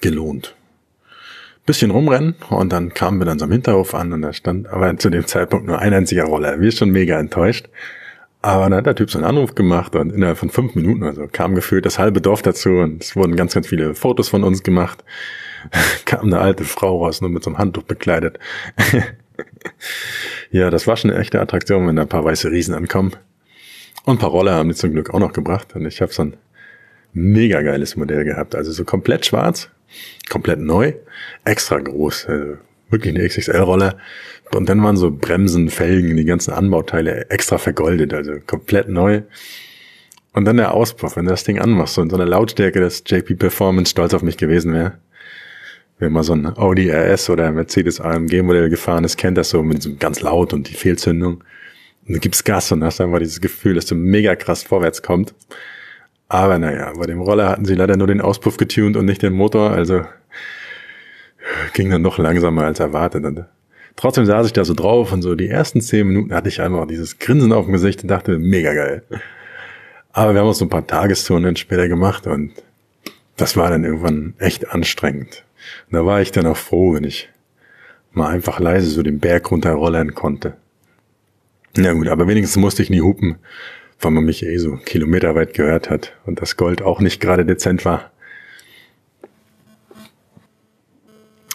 [0.00, 0.56] gelohnt.
[1.66, 4.96] Bisschen rumrennen und dann kamen wir dann so am Hinterhof an und da stand aber
[4.98, 6.60] zu dem Zeitpunkt nur ein einziger Roller.
[6.60, 7.68] Wir schon mega enttäuscht.
[8.44, 11.26] Aber dann hat der Typ so einen Anruf gemacht und innerhalb von fünf Minuten also
[11.32, 14.62] kam gefühlt das halbe Dorf dazu und es wurden ganz, ganz viele Fotos von uns
[14.62, 15.02] gemacht.
[16.04, 18.38] kam eine alte Frau raus, nur mit so einem Handtuch bekleidet.
[20.50, 23.12] ja, das war schon eine echte Attraktion, wenn da ein paar weiße Riesen ankommen.
[24.04, 25.74] Und ein paar Roller haben die zum Glück auch noch gebracht.
[25.74, 26.36] Und ich habe so ein
[27.14, 28.54] mega geiles Modell gehabt.
[28.54, 29.70] Also so komplett schwarz,
[30.28, 30.92] komplett neu,
[31.46, 32.26] extra groß.
[32.26, 32.58] Also
[32.94, 33.96] wirklich eine XXL-Rolle.
[34.52, 39.22] Und dann waren so Bremsen, Felgen, die ganzen Anbauteile extra vergoldet, also komplett neu.
[40.32, 43.02] Und dann der Auspuff, wenn du das Ding anmachst, so in so einer Lautstärke, dass
[43.06, 44.94] JP Performance stolz auf mich gewesen wäre.
[45.98, 49.62] Wer mal so ein Audi RS oder Mercedes AMG Modell gefahren ist, kennt das so
[49.62, 51.44] mit diesem ganz laut und die Fehlzündung.
[52.06, 55.34] Und du gibst Gas und hast einfach dieses Gefühl, dass du mega krass vorwärts kommt.
[56.28, 59.34] Aber naja, bei dem Roller hatten sie leider nur den Auspuff getuned und nicht den
[59.34, 60.04] Motor, also
[61.72, 63.24] ging dann noch langsamer als erwartet.
[63.24, 63.44] Und
[63.96, 66.86] trotzdem saß ich da so drauf und so die ersten zehn Minuten hatte ich einfach
[66.86, 69.02] dieses Grinsen auf dem Gesicht und dachte, mega geil.
[70.12, 72.52] Aber wir haben uns so ein paar Tagestouren später gemacht und
[73.36, 75.44] das war dann irgendwann echt anstrengend.
[75.86, 77.28] Und da war ich dann auch froh, wenn ich
[78.12, 80.56] mal einfach leise so den Berg runterrollern konnte.
[81.76, 83.36] Na gut, aber wenigstens musste ich nie hupen,
[84.00, 87.84] weil man mich eh so kilometerweit gehört hat und das Gold auch nicht gerade dezent
[87.84, 88.12] war.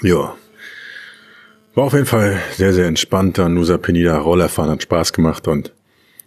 [0.02, 0.36] Ja.
[1.76, 5.74] War auf jeden Fall sehr, sehr entspannter Nusa Penida Rollerfahren hat Spaß gemacht und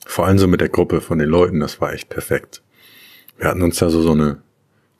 [0.06, 2.62] vor allem so mit der Gruppe von den Leuten, das war echt perfekt.
[3.38, 4.42] Wir hatten uns da so, so eine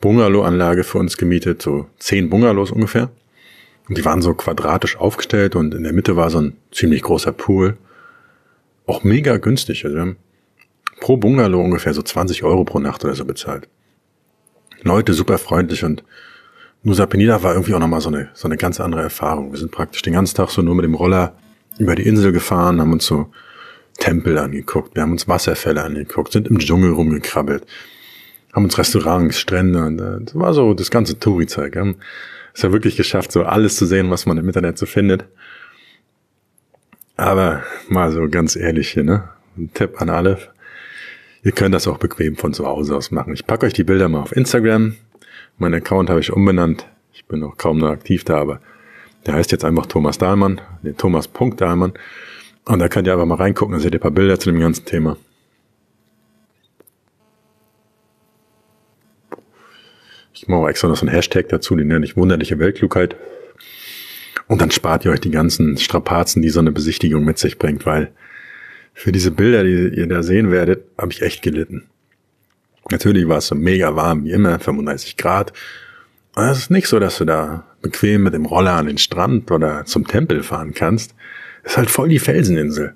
[0.00, 3.10] Bungalow-Anlage für uns gemietet, so zehn Bungalows ungefähr.
[3.88, 7.32] Und die waren so quadratisch aufgestellt und in der Mitte war so ein ziemlich großer
[7.32, 7.76] Pool.
[8.86, 9.84] Auch mega günstig.
[9.84, 10.16] Also wir haben
[11.00, 13.68] pro Bungalow ungefähr so 20 Euro pro Nacht oder so bezahlt.
[14.82, 16.04] Leute super freundlich und
[16.84, 19.52] Nusa Penida war irgendwie auch nochmal so eine, so eine ganz andere Erfahrung.
[19.52, 21.36] Wir sind praktisch den ganzen Tag so nur mit dem Roller
[21.78, 23.30] über die Insel gefahren, haben uns so
[23.98, 27.66] Tempel angeguckt, wir haben uns Wasserfälle angeguckt, sind im Dschungel rumgekrabbelt,
[28.52, 31.76] haben uns Restaurants, Strände und äh, das war so das ganze Touri-Zeug.
[31.76, 31.96] Haben
[32.54, 35.24] es ja wirklich geschafft, so alles zu sehen, was man im Internet so findet.
[37.16, 39.28] Aber mal so ganz ehrlich hier, ne?
[39.56, 40.38] Ein Tipp an alle.
[41.44, 43.34] Ihr könnt das auch bequem von zu Hause aus machen.
[43.34, 44.96] Ich packe euch die Bilder mal auf Instagram.
[45.62, 46.88] Mein Account habe ich umbenannt.
[47.12, 48.60] Ich bin noch kaum noch aktiv da, aber
[49.26, 51.92] der heißt jetzt einfach Thomas Dahlmann, den Thomas Punkt Dahlmann.
[52.64, 54.58] Und da könnt ihr einfach mal reingucken, dann seht ihr ein paar Bilder zu dem
[54.58, 55.16] ganzen Thema.
[60.34, 63.14] Ich mache extra noch so einen Hashtag dazu, den nenne ich wunderliche Weltklugheit.
[64.48, 67.86] Und dann spart ihr euch die ganzen Strapazen, die so eine Besichtigung mit sich bringt,
[67.86, 68.10] weil
[68.94, 71.88] für diese Bilder, die ihr da sehen werdet, habe ich echt gelitten.
[72.90, 75.52] Natürlich war es so mega warm wie immer, 35 Grad.
[76.34, 79.50] Und es ist nicht so, dass du da bequem mit dem Roller an den Strand
[79.50, 81.14] oder zum Tempel fahren kannst.
[81.62, 82.94] Es ist halt voll die Felseninsel.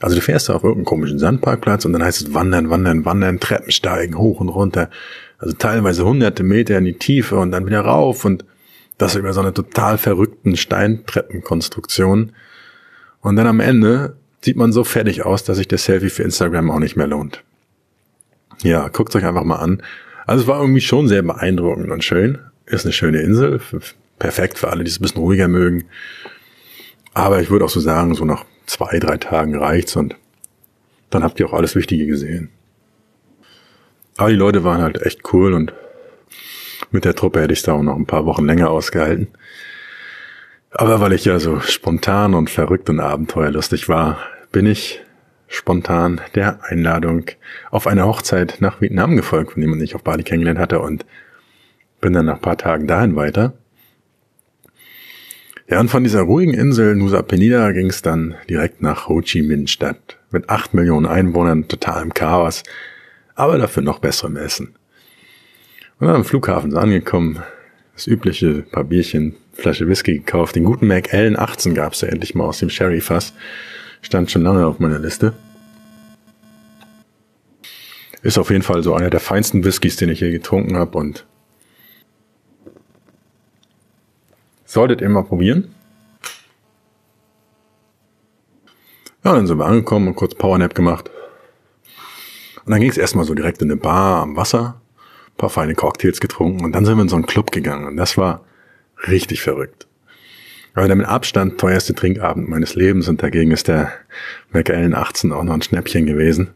[0.00, 3.40] Also du fährst da auf irgendeinen komischen Sandparkplatz und dann heißt es wandern, wandern, wandern,
[3.40, 4.90] Treppen steigen, hoch und runter.
[5.38, 8.44] Also teilweise hunderte Meter in die Tiefe und dann wieder rauf und
[8.96, 12.32] das über so eine total verrückten Steintreppenkonstruktion.
[13.20, 16.70] Und dann am Ende sieht man so fertig aus, dass sich der Selfie für Instagram
[16.70, 17.42] auch nicht mehr lohnt.
[18.62, 19.82] Ja, guckt euch einfach mal an.
[20.26, 22.38] Also es war irgendwie schon sehr beeindruckend und schön.
[22.66, 23.60] Ist eine schöne Insel,
[24.18, 25.84] perfekt für alle, die es ein bisschen ruhiger mögen.
[27.14, 30.16] Aber ich würde auch so sagen, so nach zwei, drei Tagen reicht's und
[31.10, 32.50] dann habt ihr auch alles Wichtige gesehen.
[34.16, 35.72] Aber die Leute waren halt echt cool und
[36.90, 39.28] mit der Truppe hätte ich da auch noch ein paar Wochen länger ausgehalten.
[40.70, 44.18] Aber weil ich ja so spontan und verrückt und abenteuerlustig war,
[44.52, 45.00] bin ich
[45.48, 47.24] spontan der Einladung
[47.70, 51.04] auf eine Hochzeit nach Vietnam gefolgt, von dem man sich auf Bali kennengelernt hatte und
[52.00, 53.54] bin dann nach ein paar Tagen dahin weiter.
[55.68, 59.42] Ja, und von dieser ruhigen Insel Nusa Penida ging es dann direkt nach Ho Chi
[59.42, 60.16] Minh Stadt.
[60.30, 62.62] Mit acht Millionen Einwohnern, total im Chaos,
[63.34, 64.74] aber dafür noch besserem Essen.
[65.98, 67.42] Und dann am Flughafen so angekommen,
[67.94, 72.34] das übliche paar Bierchen, Flasche Whisky gekauft, den guten Mac Allen 18 gab's ja endlich
[72.34, 73.34] mal aus dem Sherry-Fass.
[74.02, 75.34] Stand schon lange auf meiner Liste.
[78.22, 81.26] Ist auf jeden Fall so einer der feinsten Whiskys, den ich je getrunken habe und
[84.64, 85.74] solltet ihr mal probieren.
[89.24, 91.10] Ja, dann sind wir angekommen und kurz Powernap gemacht.
[92.64, 94.80] Und dann ging es erstmal so direkt in eine Bar am Wasser,
[95.36, 98.18] paar feine Cocktails getrunken und dann sind wir in so einen Club gegangen und das
[98.18, 98.44] war
[99.06, 99.87] richtig verrückt.
[100.74, 103.92] Aber der mit Abstand teuerste Trinkabend meines Lebens und dagegen ist der
[104.52, 106.50] McAllen 18 auch noch ein Schnäppchen gewesen.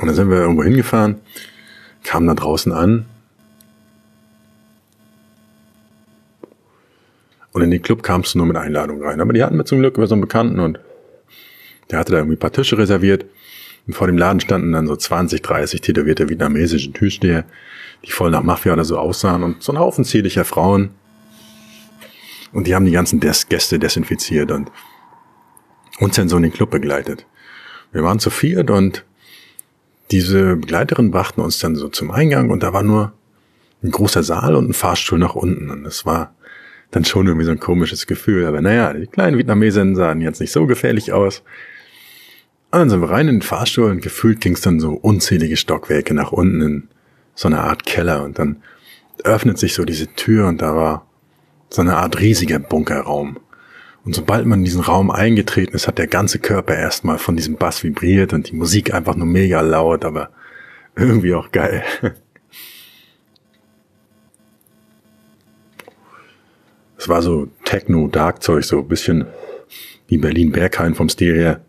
[0.00, 1.16] Und dann sind wir irgendwo hingefahren,
[2.04, 3.06] kamen da draußen an.
[7.52, 9.20] Und in den Club kamst du nur mit Einladung rein.
[9.20, 10.78] Aber die hatten wir zum Glück über so einen Bekannten und
[11.90, 13.26] der hatte da irgendwie ein paar Tische reserviert.
[13.86, 17.44] Und vor dem Laden standen dann so 20, 30 tätowierte vietnamesische Türsteher,
[18.04, 20.90] die voll nach Mafia oder so aussahen und so ein Haufen zierlicher Frauen.
[22.52, 24.70] Und die haben die ganzen Des Gäste desinfiziert und
[25.98, 27.26] uns dann so in den Club begleitet.
[27.92, 29.04] Wir waren zu viert und
[30.10, 33.12] diese Begleiterin brachten uns dann so zum Eingang und da war nur
[33.82, 35.70] ein großer Saal und ein Fahrstuhl nach unten.
[35.70, 36.34] Und das war
[36.90, 38.46] dann schon irgendwie so ein komisches Gefühl.
[38.46, 41.42] Aber naja, die kleinen Vietnamesen sahen jetzt nicht so gefährlich aus.
[42.72, 45.56] Und dann sind wir rein in den Fahrstuhl und gefühlt ging es dann so unzählige
[45.56, 46.88] Stockwerke nach unten in
[47.34, 48.22] so eine Art Keller.
[48.22, 48.62] Und dann
[49.24, 51.06] öffnet sich so diese Tür und da war
[51.70, 53.38] so eine Art riesiger Bunkerraum.
[54.04, 57.56] Und sobald man in diesen Raum eingetreten ist, hat der ganze Körper erstmal von diesem
[57.56, 60.30] Bass vibriert und die Musik einfach nur mega laut, aber
[60.96, 61.84] irgendwie auch geil.
[66.96, 69.26] Es war so Techno-Dark-Zeug, so ein bisschen
[70.08, 71.60] wie Berlin-Berghain vom her.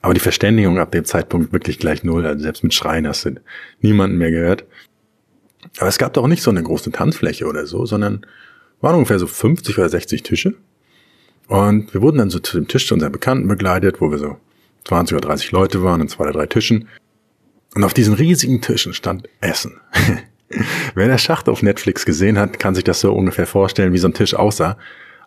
[0.00, 2.24] Aber die Verständigung ab dem Zeitpunkt wirklich gleich null.
[2.26, 3.40] Also selbst mit Schreien hast du
[3.80, 4.64] niemanden mehr gehört.
[5.78, 8.24] Aber es gab doch nicht so eine große Tanzfläche oder so, sondern
[8.82, 10.54] waren ungefähr so 50 oder 60 Tische.
[11.48, 14.36] Und wir wurden dann so zu dem Tisch zu unseren Bekannten begleitet, wo wir so
[14.84, 16.88] 20 oder 30 Leute waren an zwei oder drei Tischen.
[17.74, 19.80] Und auf diesen riesigen Tischen stand Essen.
[20.94, 24.08] Wer der Schacht auf Netflix gesehen hat, kann sich das so ungefähr vorstellen, wie so
[24.08, 24.76] ein Tisch aussah.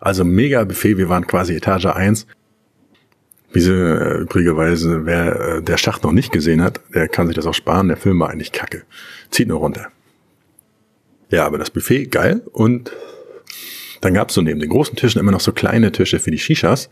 [0.00, 2.26] Also mega Buffet, wir waren quasi Etage 1.
[3.52, 7.46] Wie äh, übrigerweise, wer äh, der Schacht noch nicht gesehen hat, der kann sich das
[7.46, 8.82] auch sparen, der Film war eigentlich kacke.
[9.30, 9.88] Zieht nur runter.
[11.30, 12.92] Ja, aber das Buffet geil und
[14.06, 16.38] dann gab es so neben den großen Tischen immer noch so kleine Tische für die
[16.38, 16.88] Shishas.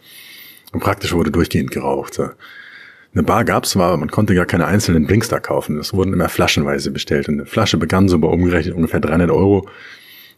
[0.72, 2.18] Und praktisch wurde durchgehend geraucht.
[2.18, 5.78] Eine Bar gab's zwar, aber man konnte gar keine einzelnen Drinks da kaufen.
[5.78, 7.28] Es wurden immer flaschenweise bestellt.
[7.28, 9.68] Und eine Flasche begann so bei umgerechnet ungefähr 300 Euro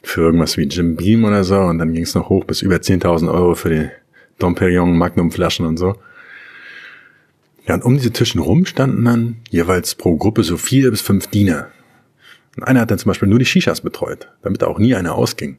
[0.02, 1.58] für irgendwas wie Jim Beam oder so.
[1.58, 3.88] Und dann ging es noch hoch bis über 10.000 Euro für die
[4.38, 5.96] Dom Perignon Magnum Flaschen und so.
[7.66, 11.28] Ja, und um diese Tischen rum standen dann jeweils pro Gruppe so vier bis fünf
[11.28, 11.68] Diener.
[12.58, 15.14] Und einer hat dann zum Beispiel nur die Shishas betreut, damit da auch nie einer
[15.14, 15.56] ausging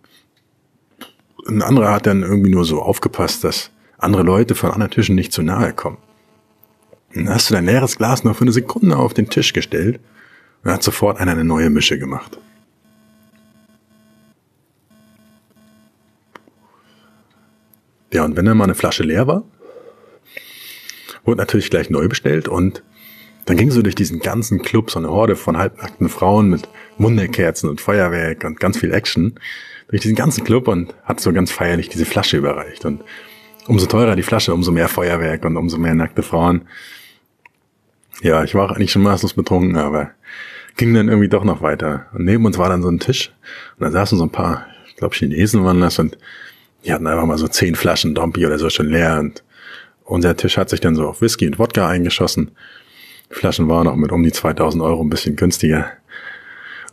[1.47, 5.31] ein anderer hat dann irgendwie nur so aufgepasst, dass andere Leute von anderen Tischen nicht
[5.31, 5.97] zu nahe kommen.
[7.13, 9.99] dann hast du dein leeres Glas nur für eine Sekunde auf den Tisch gestellt
[10.63, 12.37] und hat sofort einer eine neue Mische gemacht.
[18.13, 19.43] Ja, und wenn dann mal eine Flasche leer war,
[21.25, 22.83] wurde natürlich gleich neu bestellt und
[23.47, 26.67] dann ging so durch diesen ganzen Club so eine Horde von halbnackten Frauen mit
[26.97, 29.39] Wunderkerzen und Feuerwerk und ganz viel Action
[29.89, 32.83] durch diesen ganzen Club und hat so ganz feierlich diese Flasche überreicht.
[32.83, 33.03] Und
[33.67, 36.67] umso teurer die Flasche, umso mehr Feuerwerk und umso mehr nackte Frauen.
[38.21, 40.11] Ja, ich war auch eigentlich schon maßlos betrunken, aber
[40.75, 42.07] ging dann irgendwie doch noch weiter.
[42.13, 43.31] Und neben uns war dann so ein Tisch
[43.79, 46.17] und da saßen so ein paar, ich glaube Chinesen waren das und
[46.83, 49.43] die hatten einfach mal so zehn Flaschen Dompi oder so schon leer und
[50.03, 52.51] unser Tisch hat sich dann so auf Whisky und Wodka eingeschossen.
[53.29, 55.91] Flaschen waren auch mit um die 2000 Euro ein bisschen günstiger.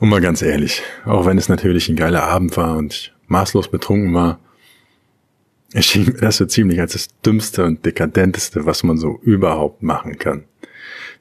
[0.01, 3.69] Und mal ganz ehrlich, auch wenn es natürlich ein geiler Abend war und ich maßlos
[3.69, 4.41] betrunken war,
[5.73, 10.19] erschien mir das so ziemlich als das dümmste und dekadenteste, was man so überhaupt machen
[10.19, 10.45] kann.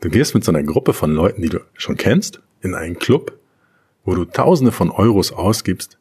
[0.02, 3.40] Du gehst mit so einer Gruppe von Leuten, die du schon kennst, in einen Club,
[4.06, 5.98] wo du Tausende von Euros ausgibst,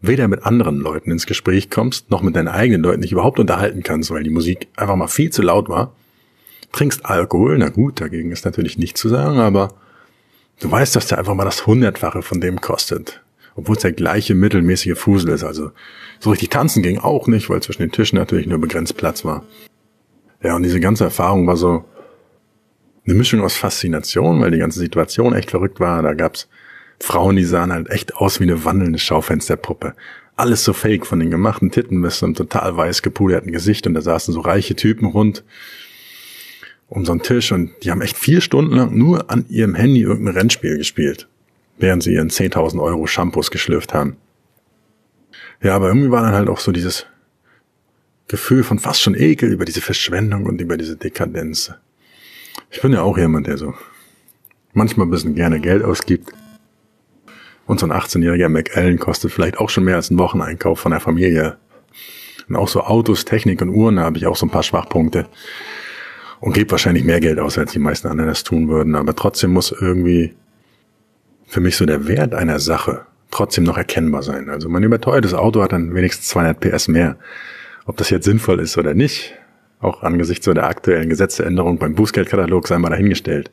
[0.00, 3.82] weder mit anderen Leuten ins Gespräch kommst, noch mit deinen eigenen Leuten dich überhaupt unterhalten
[3.82, 5.94] kannst, weil die Musik einfach mal viel zu laut war,
[6.72, 9.74] trinkst Alkohol, na gut, dagegen ist natürlich nichts zu sagen, aber
[10.60, 13.22] du weißt, dass der einfach mal das Hundertfache von dem kostet.
[13.54, 15.72] Obwohl es der gleiche mittelmäßige Fusel ist, also
[16.20, 19.44] so richtig tanzen ging auch nicht, weil zwischen den Tischen natürlich nur begrenzt Platz war.
[20.42, 21.84] Ja, und diese ganze Erfahrung war so
[23.04, 26.02] eine Mischung aus Faszination, weil die ganze Situation echt verrückt war.
[26.02, 26.48] Da gab's
[27.00, 29.94] Frauen, die sahen halt echt aus wie eine wandelnde Schaufensterpuppe.
[30.36, 34.02] Alles so fake, von den gemachten Titten bis zum total weiß gepuderten Gesicht und da
[34.02, 35.42] saßen so reiche Typen rund
[36.88, 40.02] um so einen Tisch und die haben echt vier Stunden lang nur an ihrem Handy
[40.02, 41.28] irgendein Rennspiel gespielt,
[41.78, 44.16] während sie ihren 10.000 Euro Shampoos geschlürft haben.
[45.62, 47.06] Ja, aber irgendwie war dann halt auch so dieses
[48.28, 51.72] Gefühl von fast schon Ekel über diese Verschwendung und über diese Dekadenz.
[52.70, 53.74] Ich bin ja auch jemand, der so
[54.72, 56.32] manchmal ein bisschen gerne Geld ausgibt.
[57.66, 61.00] Und so ein 18-jähriger McAllen kostet vielleicht auch schon mehr als ein Wocheneinkauf von der
[61.00, 61.58] Familie.
[62.48, 65.26] Und auch so Autos, Technik und Uhren, habe ich auch so ein paar Schwachpunkte.
[66.40, 68.94] Und gebe wahrscheinlich mehr Geld aus, als die meisten anderen das tun würden.
[68.94, 70.34] Aber trotzdem muss irgendwie
[71.46, 74.48] für mich so der Wert einer Sache trotzdem noch erkennbar sein.
[74.48, 77.16] Also mein überteuertes Auto hat dann wenigstens 200 PS mehr.
[77.86, 79.34] Ob das jetzt sinnvoll ist oder nicht,
[79.80, 83.50] auch angesichts so der aktuellen Gesetzesänderung beim Bußgeldkatalog sei mal dahingestellt.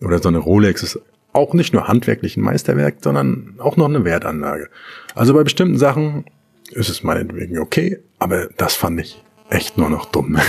[0.00, 1.00] Oder so eine Rolex ist
[1.32, 4.68] auch nicht nur handwerklich ein Meisterwerk, sondern auch noch eine Wertanlage.
[5.14, 6.24] Also bei bestimmten Sachen
[6.70, 10.38] ist es meinetwegen okay, aber das fand ich echt nur noch dumm.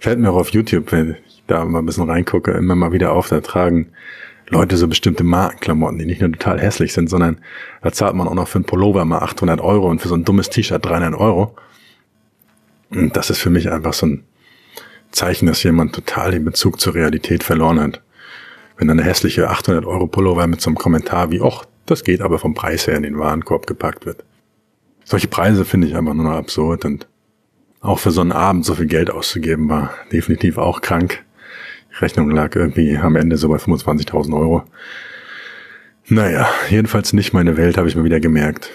[0.00, 3.12] Fällt mir auch auf YouTube, wenn ich da mal ein bisschen reingucke, immer mal wieder
[3.12, 3.92] auf, da tragen
[4.48, 7.38] Leute so bestimmte Markenklamotten, die nicht nur total hässlich sind, sondern
[7.82, 10.24] da zahlt man auch noch für einen Pullover mal 800 Euro und für so ein
[10.24, 11.54] dummes T-Shirt 300 Euro.
[12.90, 14.24] Und das ist für mich einfach so ein
[15.12, 18.02] Zeichen, dass jemand total den Bezug zur Realität verloren hat.
[18.78, 22.22] Wenn dann eine hässliche 800 Euro Pullover mit so einem Kommentar wie, ach, das geht
[22.22, 24.24] aber vom Preis her in den Warenkorb gepackt wird.
[25.04, 27.06] Solche Preise finde ich einfach nur noch absurd und
[27.80, 31.24] auch für so einen Abend so viel Geld auszugeben war definitiv auch krank.
[31.90, 34.64] Die Rechnung lag irgendwie am Ende so bei 25.000 Euro.
[36.08, 38.70] Naja, jedenfalls nicht meine Welt, habe ich mir wieder gemerkt.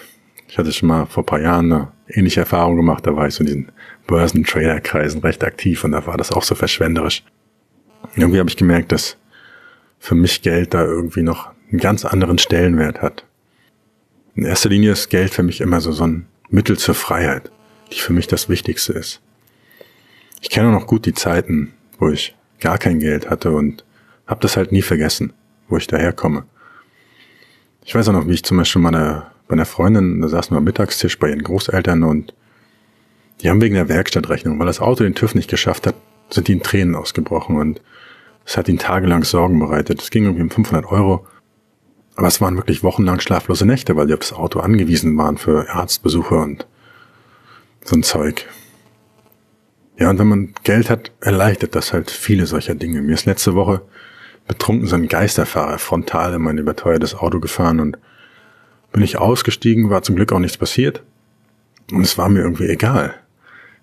[0.48, 3.40] Ich hatte schon mal vor paar Jahren eine ähnliche Erfahrung gemacht, da war ich so
[3.40, 3.72] in diesen
[4.06, 7.24] Börsentrader-Kreisen recht aktiv und da war das auch so verschwenderisch.
[8.14, 9.16] Irgendwie habe ich gemerkt, dass
[9.98, 13.24] für mich Geld da irgendwie noch einen ganz anderen Stellenwert hat.
[14.34, 17.50] In erster Linie ist Geld für mich immer so, so ein Mittel zur Freiheit,
[17.92, 19.20] die für mich das Wichtigste ist.
[20.40, 23.84] Ich kenne noch gut die Zeiten, wo ich gar kein Geld hatte und
[24.26, 25.32] habe das halt nie vergessen,
[25.68, 26.44] wo ich daherkomme.
[27.84, 30.58] Ich weiß auch noch, wie ich zum Beispiel meiner, bei einer Freundin, da saßen wir
[30.58, 32.34] am Mittagstisch bei ihren Großeltern und
[33.40, 35.94] die haben wegen der Werkstattrechnung, weil das Auto den TÜV nicht geschafft hat,
[36.30, 37.80] sind die in Tränen ausgebrochen und
[38.44, 40.00] es hat ihnen tagelang Sorgen bereitet.
[40.00, 41.26] Es ging irgendwie um 500 Euro.
[42.14, 45.68] Aber es waren wirklich wochenlang schlaflose Nächte, weil die auf das Auto angewiesen waren für
[45.68, 46.66] Arztbesuche und
[47.86, 48.46] so ein Zeug.
[49.98, 53.00] Ja, und wenn man Geld hat, erleichtert das halt viele solcher Dinge.
[53.00, 53.82] Mir ist letzte Woche
[54.46, 57.98] betrunken so ein Geisterfahrer frontal in mein überteuertes Auto gefahren und
[58.92, 61.02] bin ich ausgestiegen, war zum Glück auch nichts passiert.
[61.90, 63.14] Und es war mir irgendwie egal.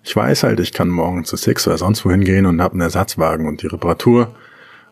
[0.02, 2.82] Ich weiß halt, ich kann morgen zu Six oder sonst wohin gehen und habe einen
[2.82, 4.34] Ersatzwagen und die Reparatur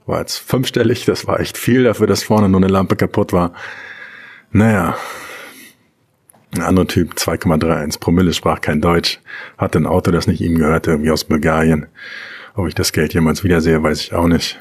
[0.06, 3.52] war jetzt fünfstellig, das war echt viel dafür, dass vorne nur eine Lampe kaputt war.
[4.50, 4.96] Naja,
[6.54, 9.20] ein anderer Typ, 2,31 Promille, sprach kein Deutsch,
[9.56, 11.86] hatte ein Auto, das nicht ihm gehörte, irgendwie aus Bulgarien.
[12.54, 14.60] Ob ich das Geld jemals wiedersehe, weiß ich auch nicht.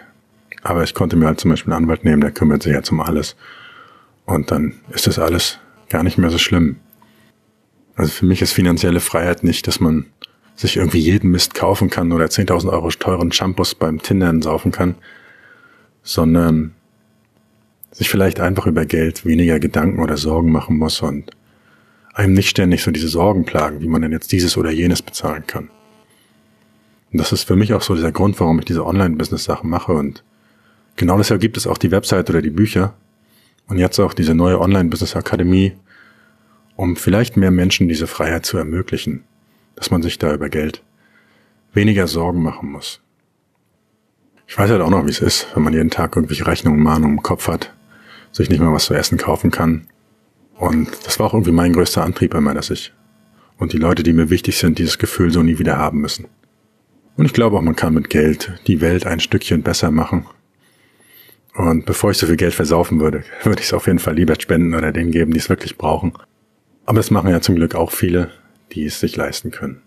[0.64, 3.02] Aber ich konnte mir halt zum Beispiel einen Anwalt nehmen, der kümmert sich jetzt um
[3.02, 3.36] alles.
[4.26, 6.78] Und dann ist das alles gar nicht mehr so schlimm.
[7.96, 10.06] Also für mich ist finanzielle Freiheit nicht, dass man
[10.56, 14.96] sich irgendwie jeden Mist kaufen kann oder 10.000 Euro teuren Shampoos beim Tindern saufen kann,
[16.04, 16.74] sondern
[17.92, 21.32] sich vielleicht einfach über Geld weniger Gedanken oder Sorgen machen muss und
[22.14, 25.46] einem nicht ständig so diese Sorgen plagen, wie man denn jetzt dieses oder jenes bezahlen
[25.48, 25.70] kann.
[27.12, 30.24] Und das ist für mich auch so dieser Grund, warum ich diese Online-Business-Sachen mache und
[30.96, 32.94] genau deshalb gibt es auch die Website oder die Bücher
[33.68, 35.74] und jetzt auch diese neue Online-Business-Akademie,
[36.76, 39.24] um vielleicht mehr Menschen diese Freiheit zu ermöglichen,
[39.76, 40.84] dass man sich da über Geld
[41.74, 43.02] weniger Sorgen machen muss.
[44.48, 47.18] Ich weiß halt auch noch, wie es ist, wenn man jeden Tag irgendwelche Rechnungen, Mahnungen
[47.18, 47.74] im Kopf hat
[48.32, 49.88] sich nicht mal was zu essen kaufen kann.
[50.62, 52.94] Und das war auch irgendwie mein größter Antrieb immer, dass ich
[53.58, 56.28] und die Leute, die mir wichtig sind, dieses Gefühl so nie wieder haben müssen.
[57.18, 60.28] Und ich glaube auch, man kann mit Geld die Welt ein Stückchen besser machen.
[61.56, 64.36] Und bevor ich so viel Geld versaufen würde, würde ich es auf jeden Fall lieber
[64.40, 66.14] spenden oder denen geben, die es wirklich brauchen.
[66.86, 68.30] Aber das machen ja zum Glück auch viele,
[68.72, 69.82] die es sich leisten können.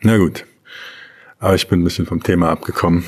[0.00, 0.46] Na gut.
[1.38, 3.04] Aber ich bin ein bisschen vom Thema abgekommen.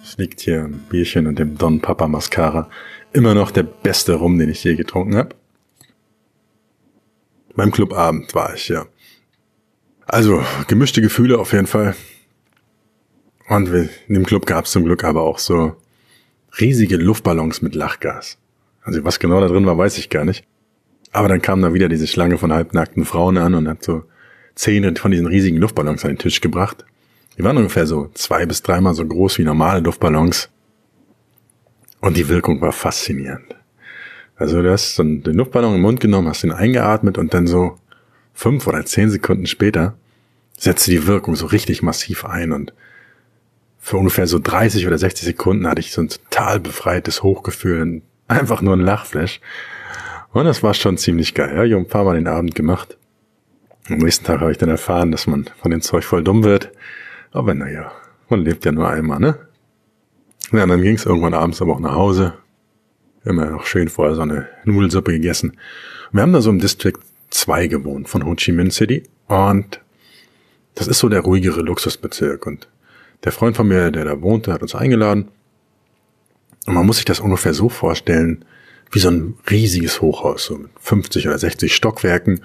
[0.00, 2.70] Es liegt hier ein Bierchen und dem Don Papa Mascara.
[3.12, 5.34] Immer noch der beste Rum, den ich je getrunken habe.
[7.56, 8.86] Beim Clubabend war ich, ja.
[10.06, 11.94] Also, gemischte Gefühle auf jeden Fall.
[13.48, 15.76] Und in dem Club gab es zum Glück aber auch so
[16.60, 18.38] riesige Luftballons mit Lachgas.
[18.82, 20.44] Also was genau da drin war, weiß ich gar nicht.
[21.12, 24.04] Aber dann kam da wieder diese Schlange von halbnackten Frauen an und hat so
[24.54, 26.84] zehn von diesen riesigen Luftballons an den Tisch gebracht.
[27.36, 30.48] Die waren ungefähr so zwei bis dreimal so groß wie normale Luftballons.
[32.00, 33.54] Und die Wirkung war faszinierend.
[34.36, 37.78] Also du hast so den Luftballon im Mund genommen, hast ihn eingeatmet und dann so
[38.32, 39.94] fünf oder zehn Sekunden später
[40.56, 42.72] setzte die Wirkung so richtig massiv ein und
[43.78, 48.60] für ungefähr so 30 oder 60 Sekunden hatte ich so ein total befreites Hochgefühl, einfach
[48.60, 49.40] nur ein Lachflash.
[50.32, 51.56] Und das war schon ziemlich geil.
[51.56, 52.98] Ja, ich habe ein paar Mal den Abend gemacht.
[53.88, 56.70] Am nächsten Tag habe ich dann erfahren, dass man von dem Zeug voll dumm wird.
[57.32, 57.90] Aber naja,
[58.28, 59.38] man lebt ja nur einmal, ne?
[60.52, 62.34] Ja, dann ging es irgendwann abends aber auch nach Hause.
[63.24, 65.56] Immer noch schön vorher so eine Nudelsuppe gegessen.
[66.12, 66.98] Wir haben da so im District
[67.30, 69.80] 2 gewohnt von Ho Chi Minh City und
[70.74, 72.68] das ist so der ruhigere Luxusbezirk und
[73.22, 75.28] der Freund von mir, der da wohnte, hat uns eingeladen
[76.66, 78.44] und man muss sich das ungefähr so vorstellen,
[78.90, 82.40] wie so ein riesiges Hochhaus, so mit 50 oder 60 Stockwerken.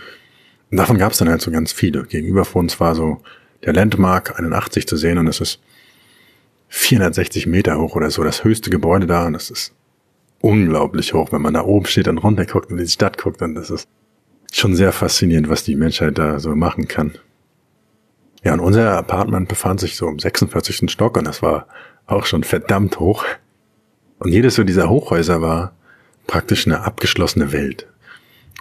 [0.71, 2.03] Und davon gab es dann halt so ganz viele.
[2.03, 3.21] Gegenüber von uns war so
[3.63, 5.59] der Landmark 81 zu sehen und es ist
[6.77, 9.73] 460 Meter hoch oder so, das höchste Gebäude da und das ist
[10.41, 13.41] unglaublich hoch, wenn man da oben steht und runter guckt und in die Stadt guckt,
[13.41, 13.87] dann das ist
[14.51, 17.13] schon sehr faszinierend, was die Menschheit da so machen kann.
[18.43, 20.91] Ja, und unser Apartment befand sich so im 46.
[20.91, 21.67] Stock und das war
[22.05, 23.25] auch schon verdammt hoch.
[24.19, 25.75] Und jedes so dieser Hochhäuser war
[26.27, 27.87] praktisch eine abgeschlossene Welt.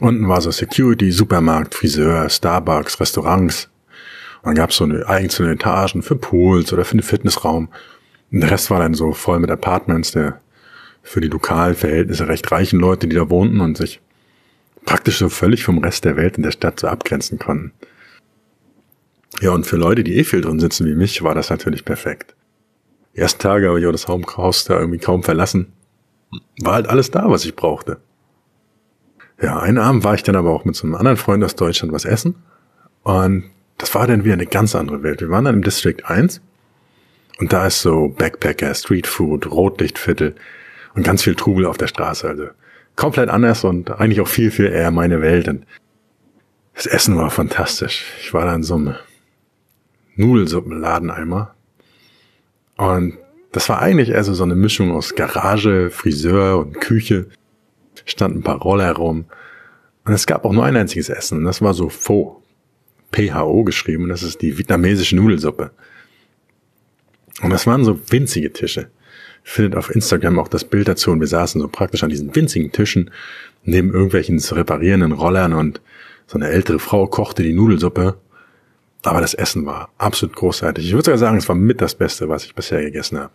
[0.00, 3.68] Unten war so Security, Supermarkt, Friseur, Starbucks, Restaurants.
[4.42, 7.68] Und dann gab es so eine einzelne Etagen für Pools oder für einen Fitnessraum.
[8.35, 10.41] Und der Rest war dann so voll mit Apartments der
[11.05, 14.01] für die lokalen Verhältnisse recht reichen Leute, die da wohnten und sich
[14.85, 17.70] praktisch so völlig vom Rest der Welt in der Stadt so abgrenzen konnten.
[19.41, 22.35] Ja, und für Leute, die eh viel drin sitzen wie mich, war das natürlich perfekt.
[23.14, 25.72] Die ersten Tage habe ich auch das Haus da irgendwie kaum verlassen.
[26.61, 27.99] War halt alles da, was ich brauchte.
[29.41, 31.93] Ja, einen Abend war ich dann aber auch mit so einem anderen Freund aus Deutschland
[31.93, 32.35] was essen.
[33.05, 33.45] Und
[33.78, 35.20] das war dann wieder eine ganz andere Welt.
[35.20, 36.41] Wir waren dann im District 1.
[37.39, 40.35] Und da ist so Backpacker, Streetfood, Rotlichtviertel
[40.95, 42.28] und ganz viel Trubel auf der Straße.
[42.28, 42.47] Also
[42.97, 45.49] komplett anders und eigentlich auch viel, viel eher meine Welt.
[45.49, 45.66] Und
[46.74, 48.05] das Essen war fantastisch.
[48.20, 48.95] Ich war da in so einem
[50.16, 51.51] Nudelsuppenladen einmal.
[52.76, 53.18] Und
[53.53, 57.26] das war eigentlich eher so eine Mischung aus Garage, Friseur und Küche.
[58.05, 59.26] Standen ein paar Roller herum.
[60.05, 61.39] Und es gab auch nur ein einziges Essen.
[61.39, 62.43] Und das war so Pho.
[63.12, 64.05] PHO geschrieben.
[64.05, 65.70] Und das ist die vietnamesische Nudelsuppe.
[67.43, 68.89] Und das waren so winzige Tische
[69.45, 72.72] findet auf Instagram auch das Bild dazu und wir saßen so praktisch an diesen winzigen
[72.72, 73.11] Tischen
[73.62, 75.80] neben irgendwelchen zu reparierenden Rollern und
[76.26, 78.16] so eine ältere Frau kochte die Nudelsuppe.
[79.03, 80.87] Aber das Essen war absolut großartig.
[80.87, 83.32] Ich würde sogar sagen, es war mit das Beste, was ich bisher gegessen habe.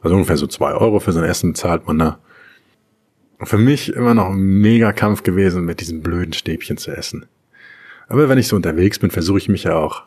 [0.00, 2.20] Also ungefähr so zwei Euro für so ein Essen zahlt man da.
[3.42, 7.26] Für mich immer noch ein mega Kampf gewesen, mit diesen blöden Stäbchen zu essen.
[8.06, 10.04] Aber wenn ich so unterwegs bin, versuche ich mich ja auch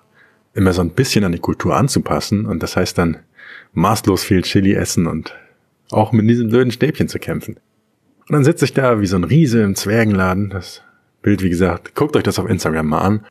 [0.54, 2.46] immer so ein bisschen an die Kultur anzupassen.
[2.46, 3.18] Und das heißt dann
[3.74, 5.36] maßlos viel Chili essen und
[5.92, 7.58] auch mit diesem blöden Stäbchen zu kämpfen.
[8.28, 10.50] Und dann sitze ich da wie so ein Riese im Zwergenladen.
[10.50, 10.82] Das
[11.22, 13.26] Bild, wie gesagt, guckt euch das auf Instagram mal an.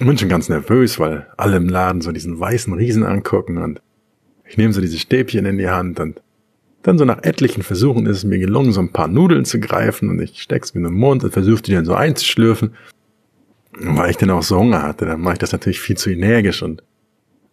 [0.00, 3.80] Ich bin schon ganz nervös, weil alle im Laden so diesen weißen Riesen angucken und
[4.44, 6.22] ich nehme so diese Stäbchen in die Hand und
[6.82, 10.08] dann so nach etlichen Versuchen ist es mir gelungen, so ein paar Nudeln zu greifen
[10.08, 12.74] und ich steck's mir in den Mund und versuche die dann so einzuschlürfen.
[13.80, 16.62] Weil ich dann auch so Hunger hatte, dann mache ich das natürlich viel zu energisch
[16.62, 16.82] und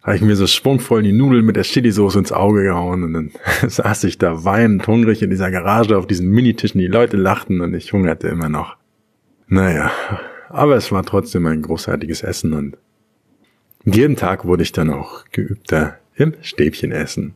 [0.02, 3.30] habe ich mir so schwungvoll die Nudeln mit der Chili-Soße ins Auge gehauen und dann
[3.68, 7.74] saß ich da weinend hungrig in dieser Garage auf diesen Minitischen, die Leute lachten und
[7.74, 8.76] ich hungerte immer noch.
[9.48, 9.90] Naja,
[10.48, 12.76] aber es war trotzdem ein großartiges Essen und
[13.84, 17.34] jeden Tag wurde ich dann auch geübter im Stäbchen essen.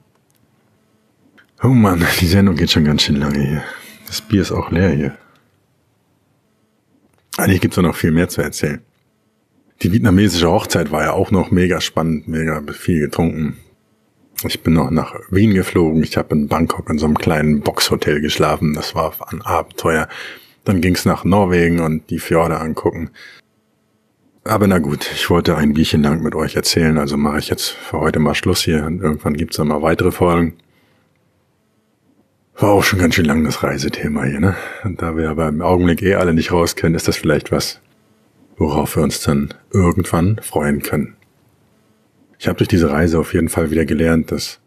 [1.62, 3.62] Oh Mann, die Sendung geht schon ganz schön lange hier.
[4.06, 5.14] Das Bier ist auch leer hier.
[7.40, 8.80] Eigentlich gibt's noch viel mehr zu erzählen.
[9.82, 13.56] Die vietnamesische Hochzeit war ja auch noch mega spannend, mega viel getrunken.
[14.44, 16.02] Ich bin noch nach Wien geflogen.
[16.02, 18.74] Ich habe in Bangkok in so einem kleinen Boxhotel geschlafen.
[18.74, 20.08] Das war ein Abenteuer.
[20.64, 23.10] Dann ging's nach Norwegen und die Fjorde angucken.
[24.44, 27.68] Aber na gut, ich wollte ein Bierchen lang mit euch erzählen, also mache ich jetzt
[27.68, 30.54] für heute mal Schluss hier und irgendwann gibt's dann mal weitere Folgen.
[32.60, 34.54] War auch schon ganz schön lang das Reisethema hier, ne?
[34.84, 37.80] Und da wir aber im Augenblick eh alle nicht raus können, ist das vielleicht was,
[38.58, 41.16] worauf wir uns dann irgendwann freuen können.
[42.38, 44.60] Ich habe durch diese Reise auf jeden Fall wieder gelernt, dass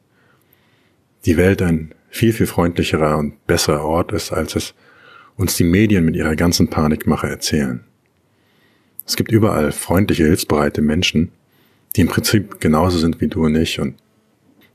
[1.26, 4.74] die Welt ein viel, viel freundlicherer und besserer Ort ist, als es
[5.38, 7.84] uns die Medien mit ihrer ganzen Panikmache erzählen.
[9.06, 11.32] Es gibt überall freundliche, hilfsbereite Menschen,
[11.96, 13.94] die im Prinzip genauso sind wie du und ich und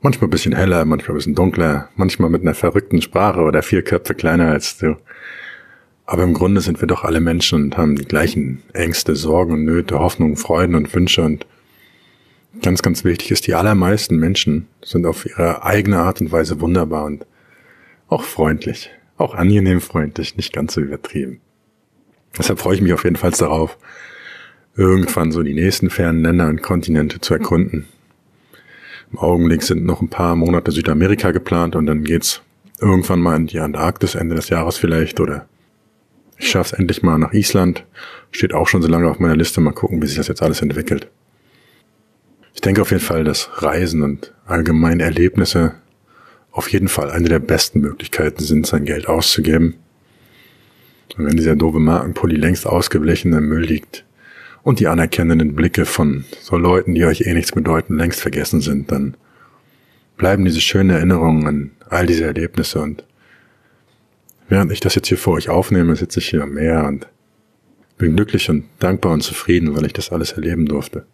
[0.01, 3.81] manchmal ein bisschen heller, manchmal ein bisschen dunkler, manchmal mit einer verrückten Sprache oder vier
[3.81, 4.97] Köpfe kleiner als du.
[6.05, 9.65] Aber im Grunde sind wir doch alle Menschen und haben die gleichen Ängste, Sorgen und
[9.65, 11.45] Nöte, Hoffnungen, Freuden und Wünsche und
[12.61, 17.05] ganz, ganz wichtig ist, die allermeisten Menschen sind auf ihre eigene Art und Weise wunderbar
[17.05, 17.25] und
[18.07, 21.41] auch freundlich, auch angenehm freundlich, nicht ganz so übertrieben.
[22.37, 23.77] Deshalb freue ich mich auf jeden Fall darauf,
[24.75, 27.85] irgendwann so die nächsten fernen Länder und Kontinente zu erkunden.
[29.11, 32.41] Im Augenblick sind noch ein paar Monate Südamerika geplant und dann geht's
[32.79, 35.47] irgendwann mal in die Antarktis Ende des Jahres vielleicht oder
[36.37, 37.85] ich schaff's endlich mal nach Island.
[38.31, 39.59] Steht auch schon so lange auf meiner Liste.
[39.59, 41.09] Mal gucken, wie sich das jetzt alles entwickelt.
[42.53, 45.75] Ich denke auf jeden Fall, dass Reisen und allgemeine Erlebnisse
[46.51, 49.75] auf jeden Fall eine der besten Möglichkeiten sind, sein Geld auszugeben.
[51.17, 54.05] Und wenn dieser doofe Markenpulli längst ausgeblichen im Müll liegt,
[54.63, 58.91] und die anerkennenden Blicke von so Leuten, die euch eh nichts bedeuten, längst vergessen sind,
[58.91, 59.15] dann
[60.17, 63.03] bleiben diese schönen Erinnerungen an all diese Erlebnisse und
[64.47, 67.07] während ich das jetzt hier vor euch aufnehme, sitze ich hier am Meer und
[67.97, 71.05] bin glücklich und dankbar und zufrieden, weil ich das alles erleben durfte.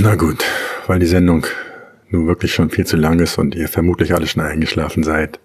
[0.00, 0.44] Na gut,
[0.86, 1.46] weil die Sendung
[2.08, 5.40] nun wirklich schon viel zu lang ist und ihr vermutlich alle schon eingeschlafen seid,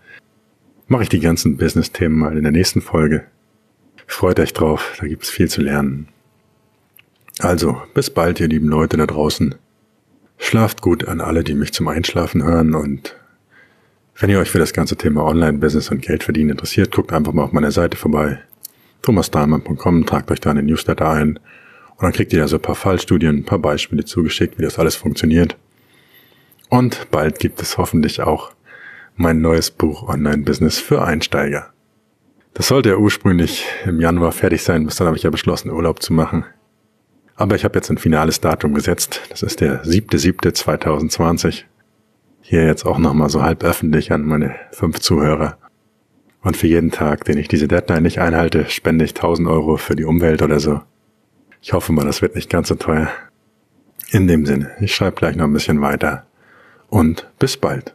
[0.88, 3.26] mache ich die ganzen Business-Themen mal in der nächsten Folge.
[4.08, 6.08] Freut euch drauf, da gibt's viel zu lernen.
[7.40, 9.56] Also, bis bald, ihr lieben Leute da draußen.
[10.40, 13.16] Schlaft gut an alle, die mich zum Einschlafen hören und
[14.20, 17.44] wenn ihr euch für das ganze Thema Online-Business und Geld verdienen interessiert, guckt einfach mal
[17.44, 18.40] auf meiner Seite vorbei.
[19.04, 21.38] thomasdahlmann.com, tragt euch da in den Newsletter ein
[21.98, 24.80] und dann kriegt ihr ja so ein paar Fallstudien, ein paar Beispiele zugeschickt, wie das
[24.80, 25.56] alles funktioniert.
[26.70, 28.52] Und bald gibt es hoffentlich auch
[29.16, 31.72] mein neues Buch Online-Business für Einsteiger.
[32.58, 36.02] Das sollte ja ursprünglich im Januar fertig sein, bis dann habe ich ja beschlossen, Urlaub
[36.02, 36.44] zu machen.
[37.36, 39.22] Aber ich habe jetzt ein finales Datum gesetzt.
[39.30, 41.66] Das ist der 7.7.2020.
[42.42, 45.60] Hier jetzt auch nochmal so halb öffentlich an meine fünf Zuhörer.
[46.42, 49.96] Und für jeden Tag, den ich diese Deadline nicht einhalte, spende ich 1000 Euro für
[49.96, 50.82] die Umwelt oder so.
[51.62, 53.08] Ich hoffe mal, das wird nicht ganz so teuer.
[54.10, 56.26] In dem Sinne, ich schreibe gleich noch ein bisschen weiter.
[56.90, 57.94] Und bis bald.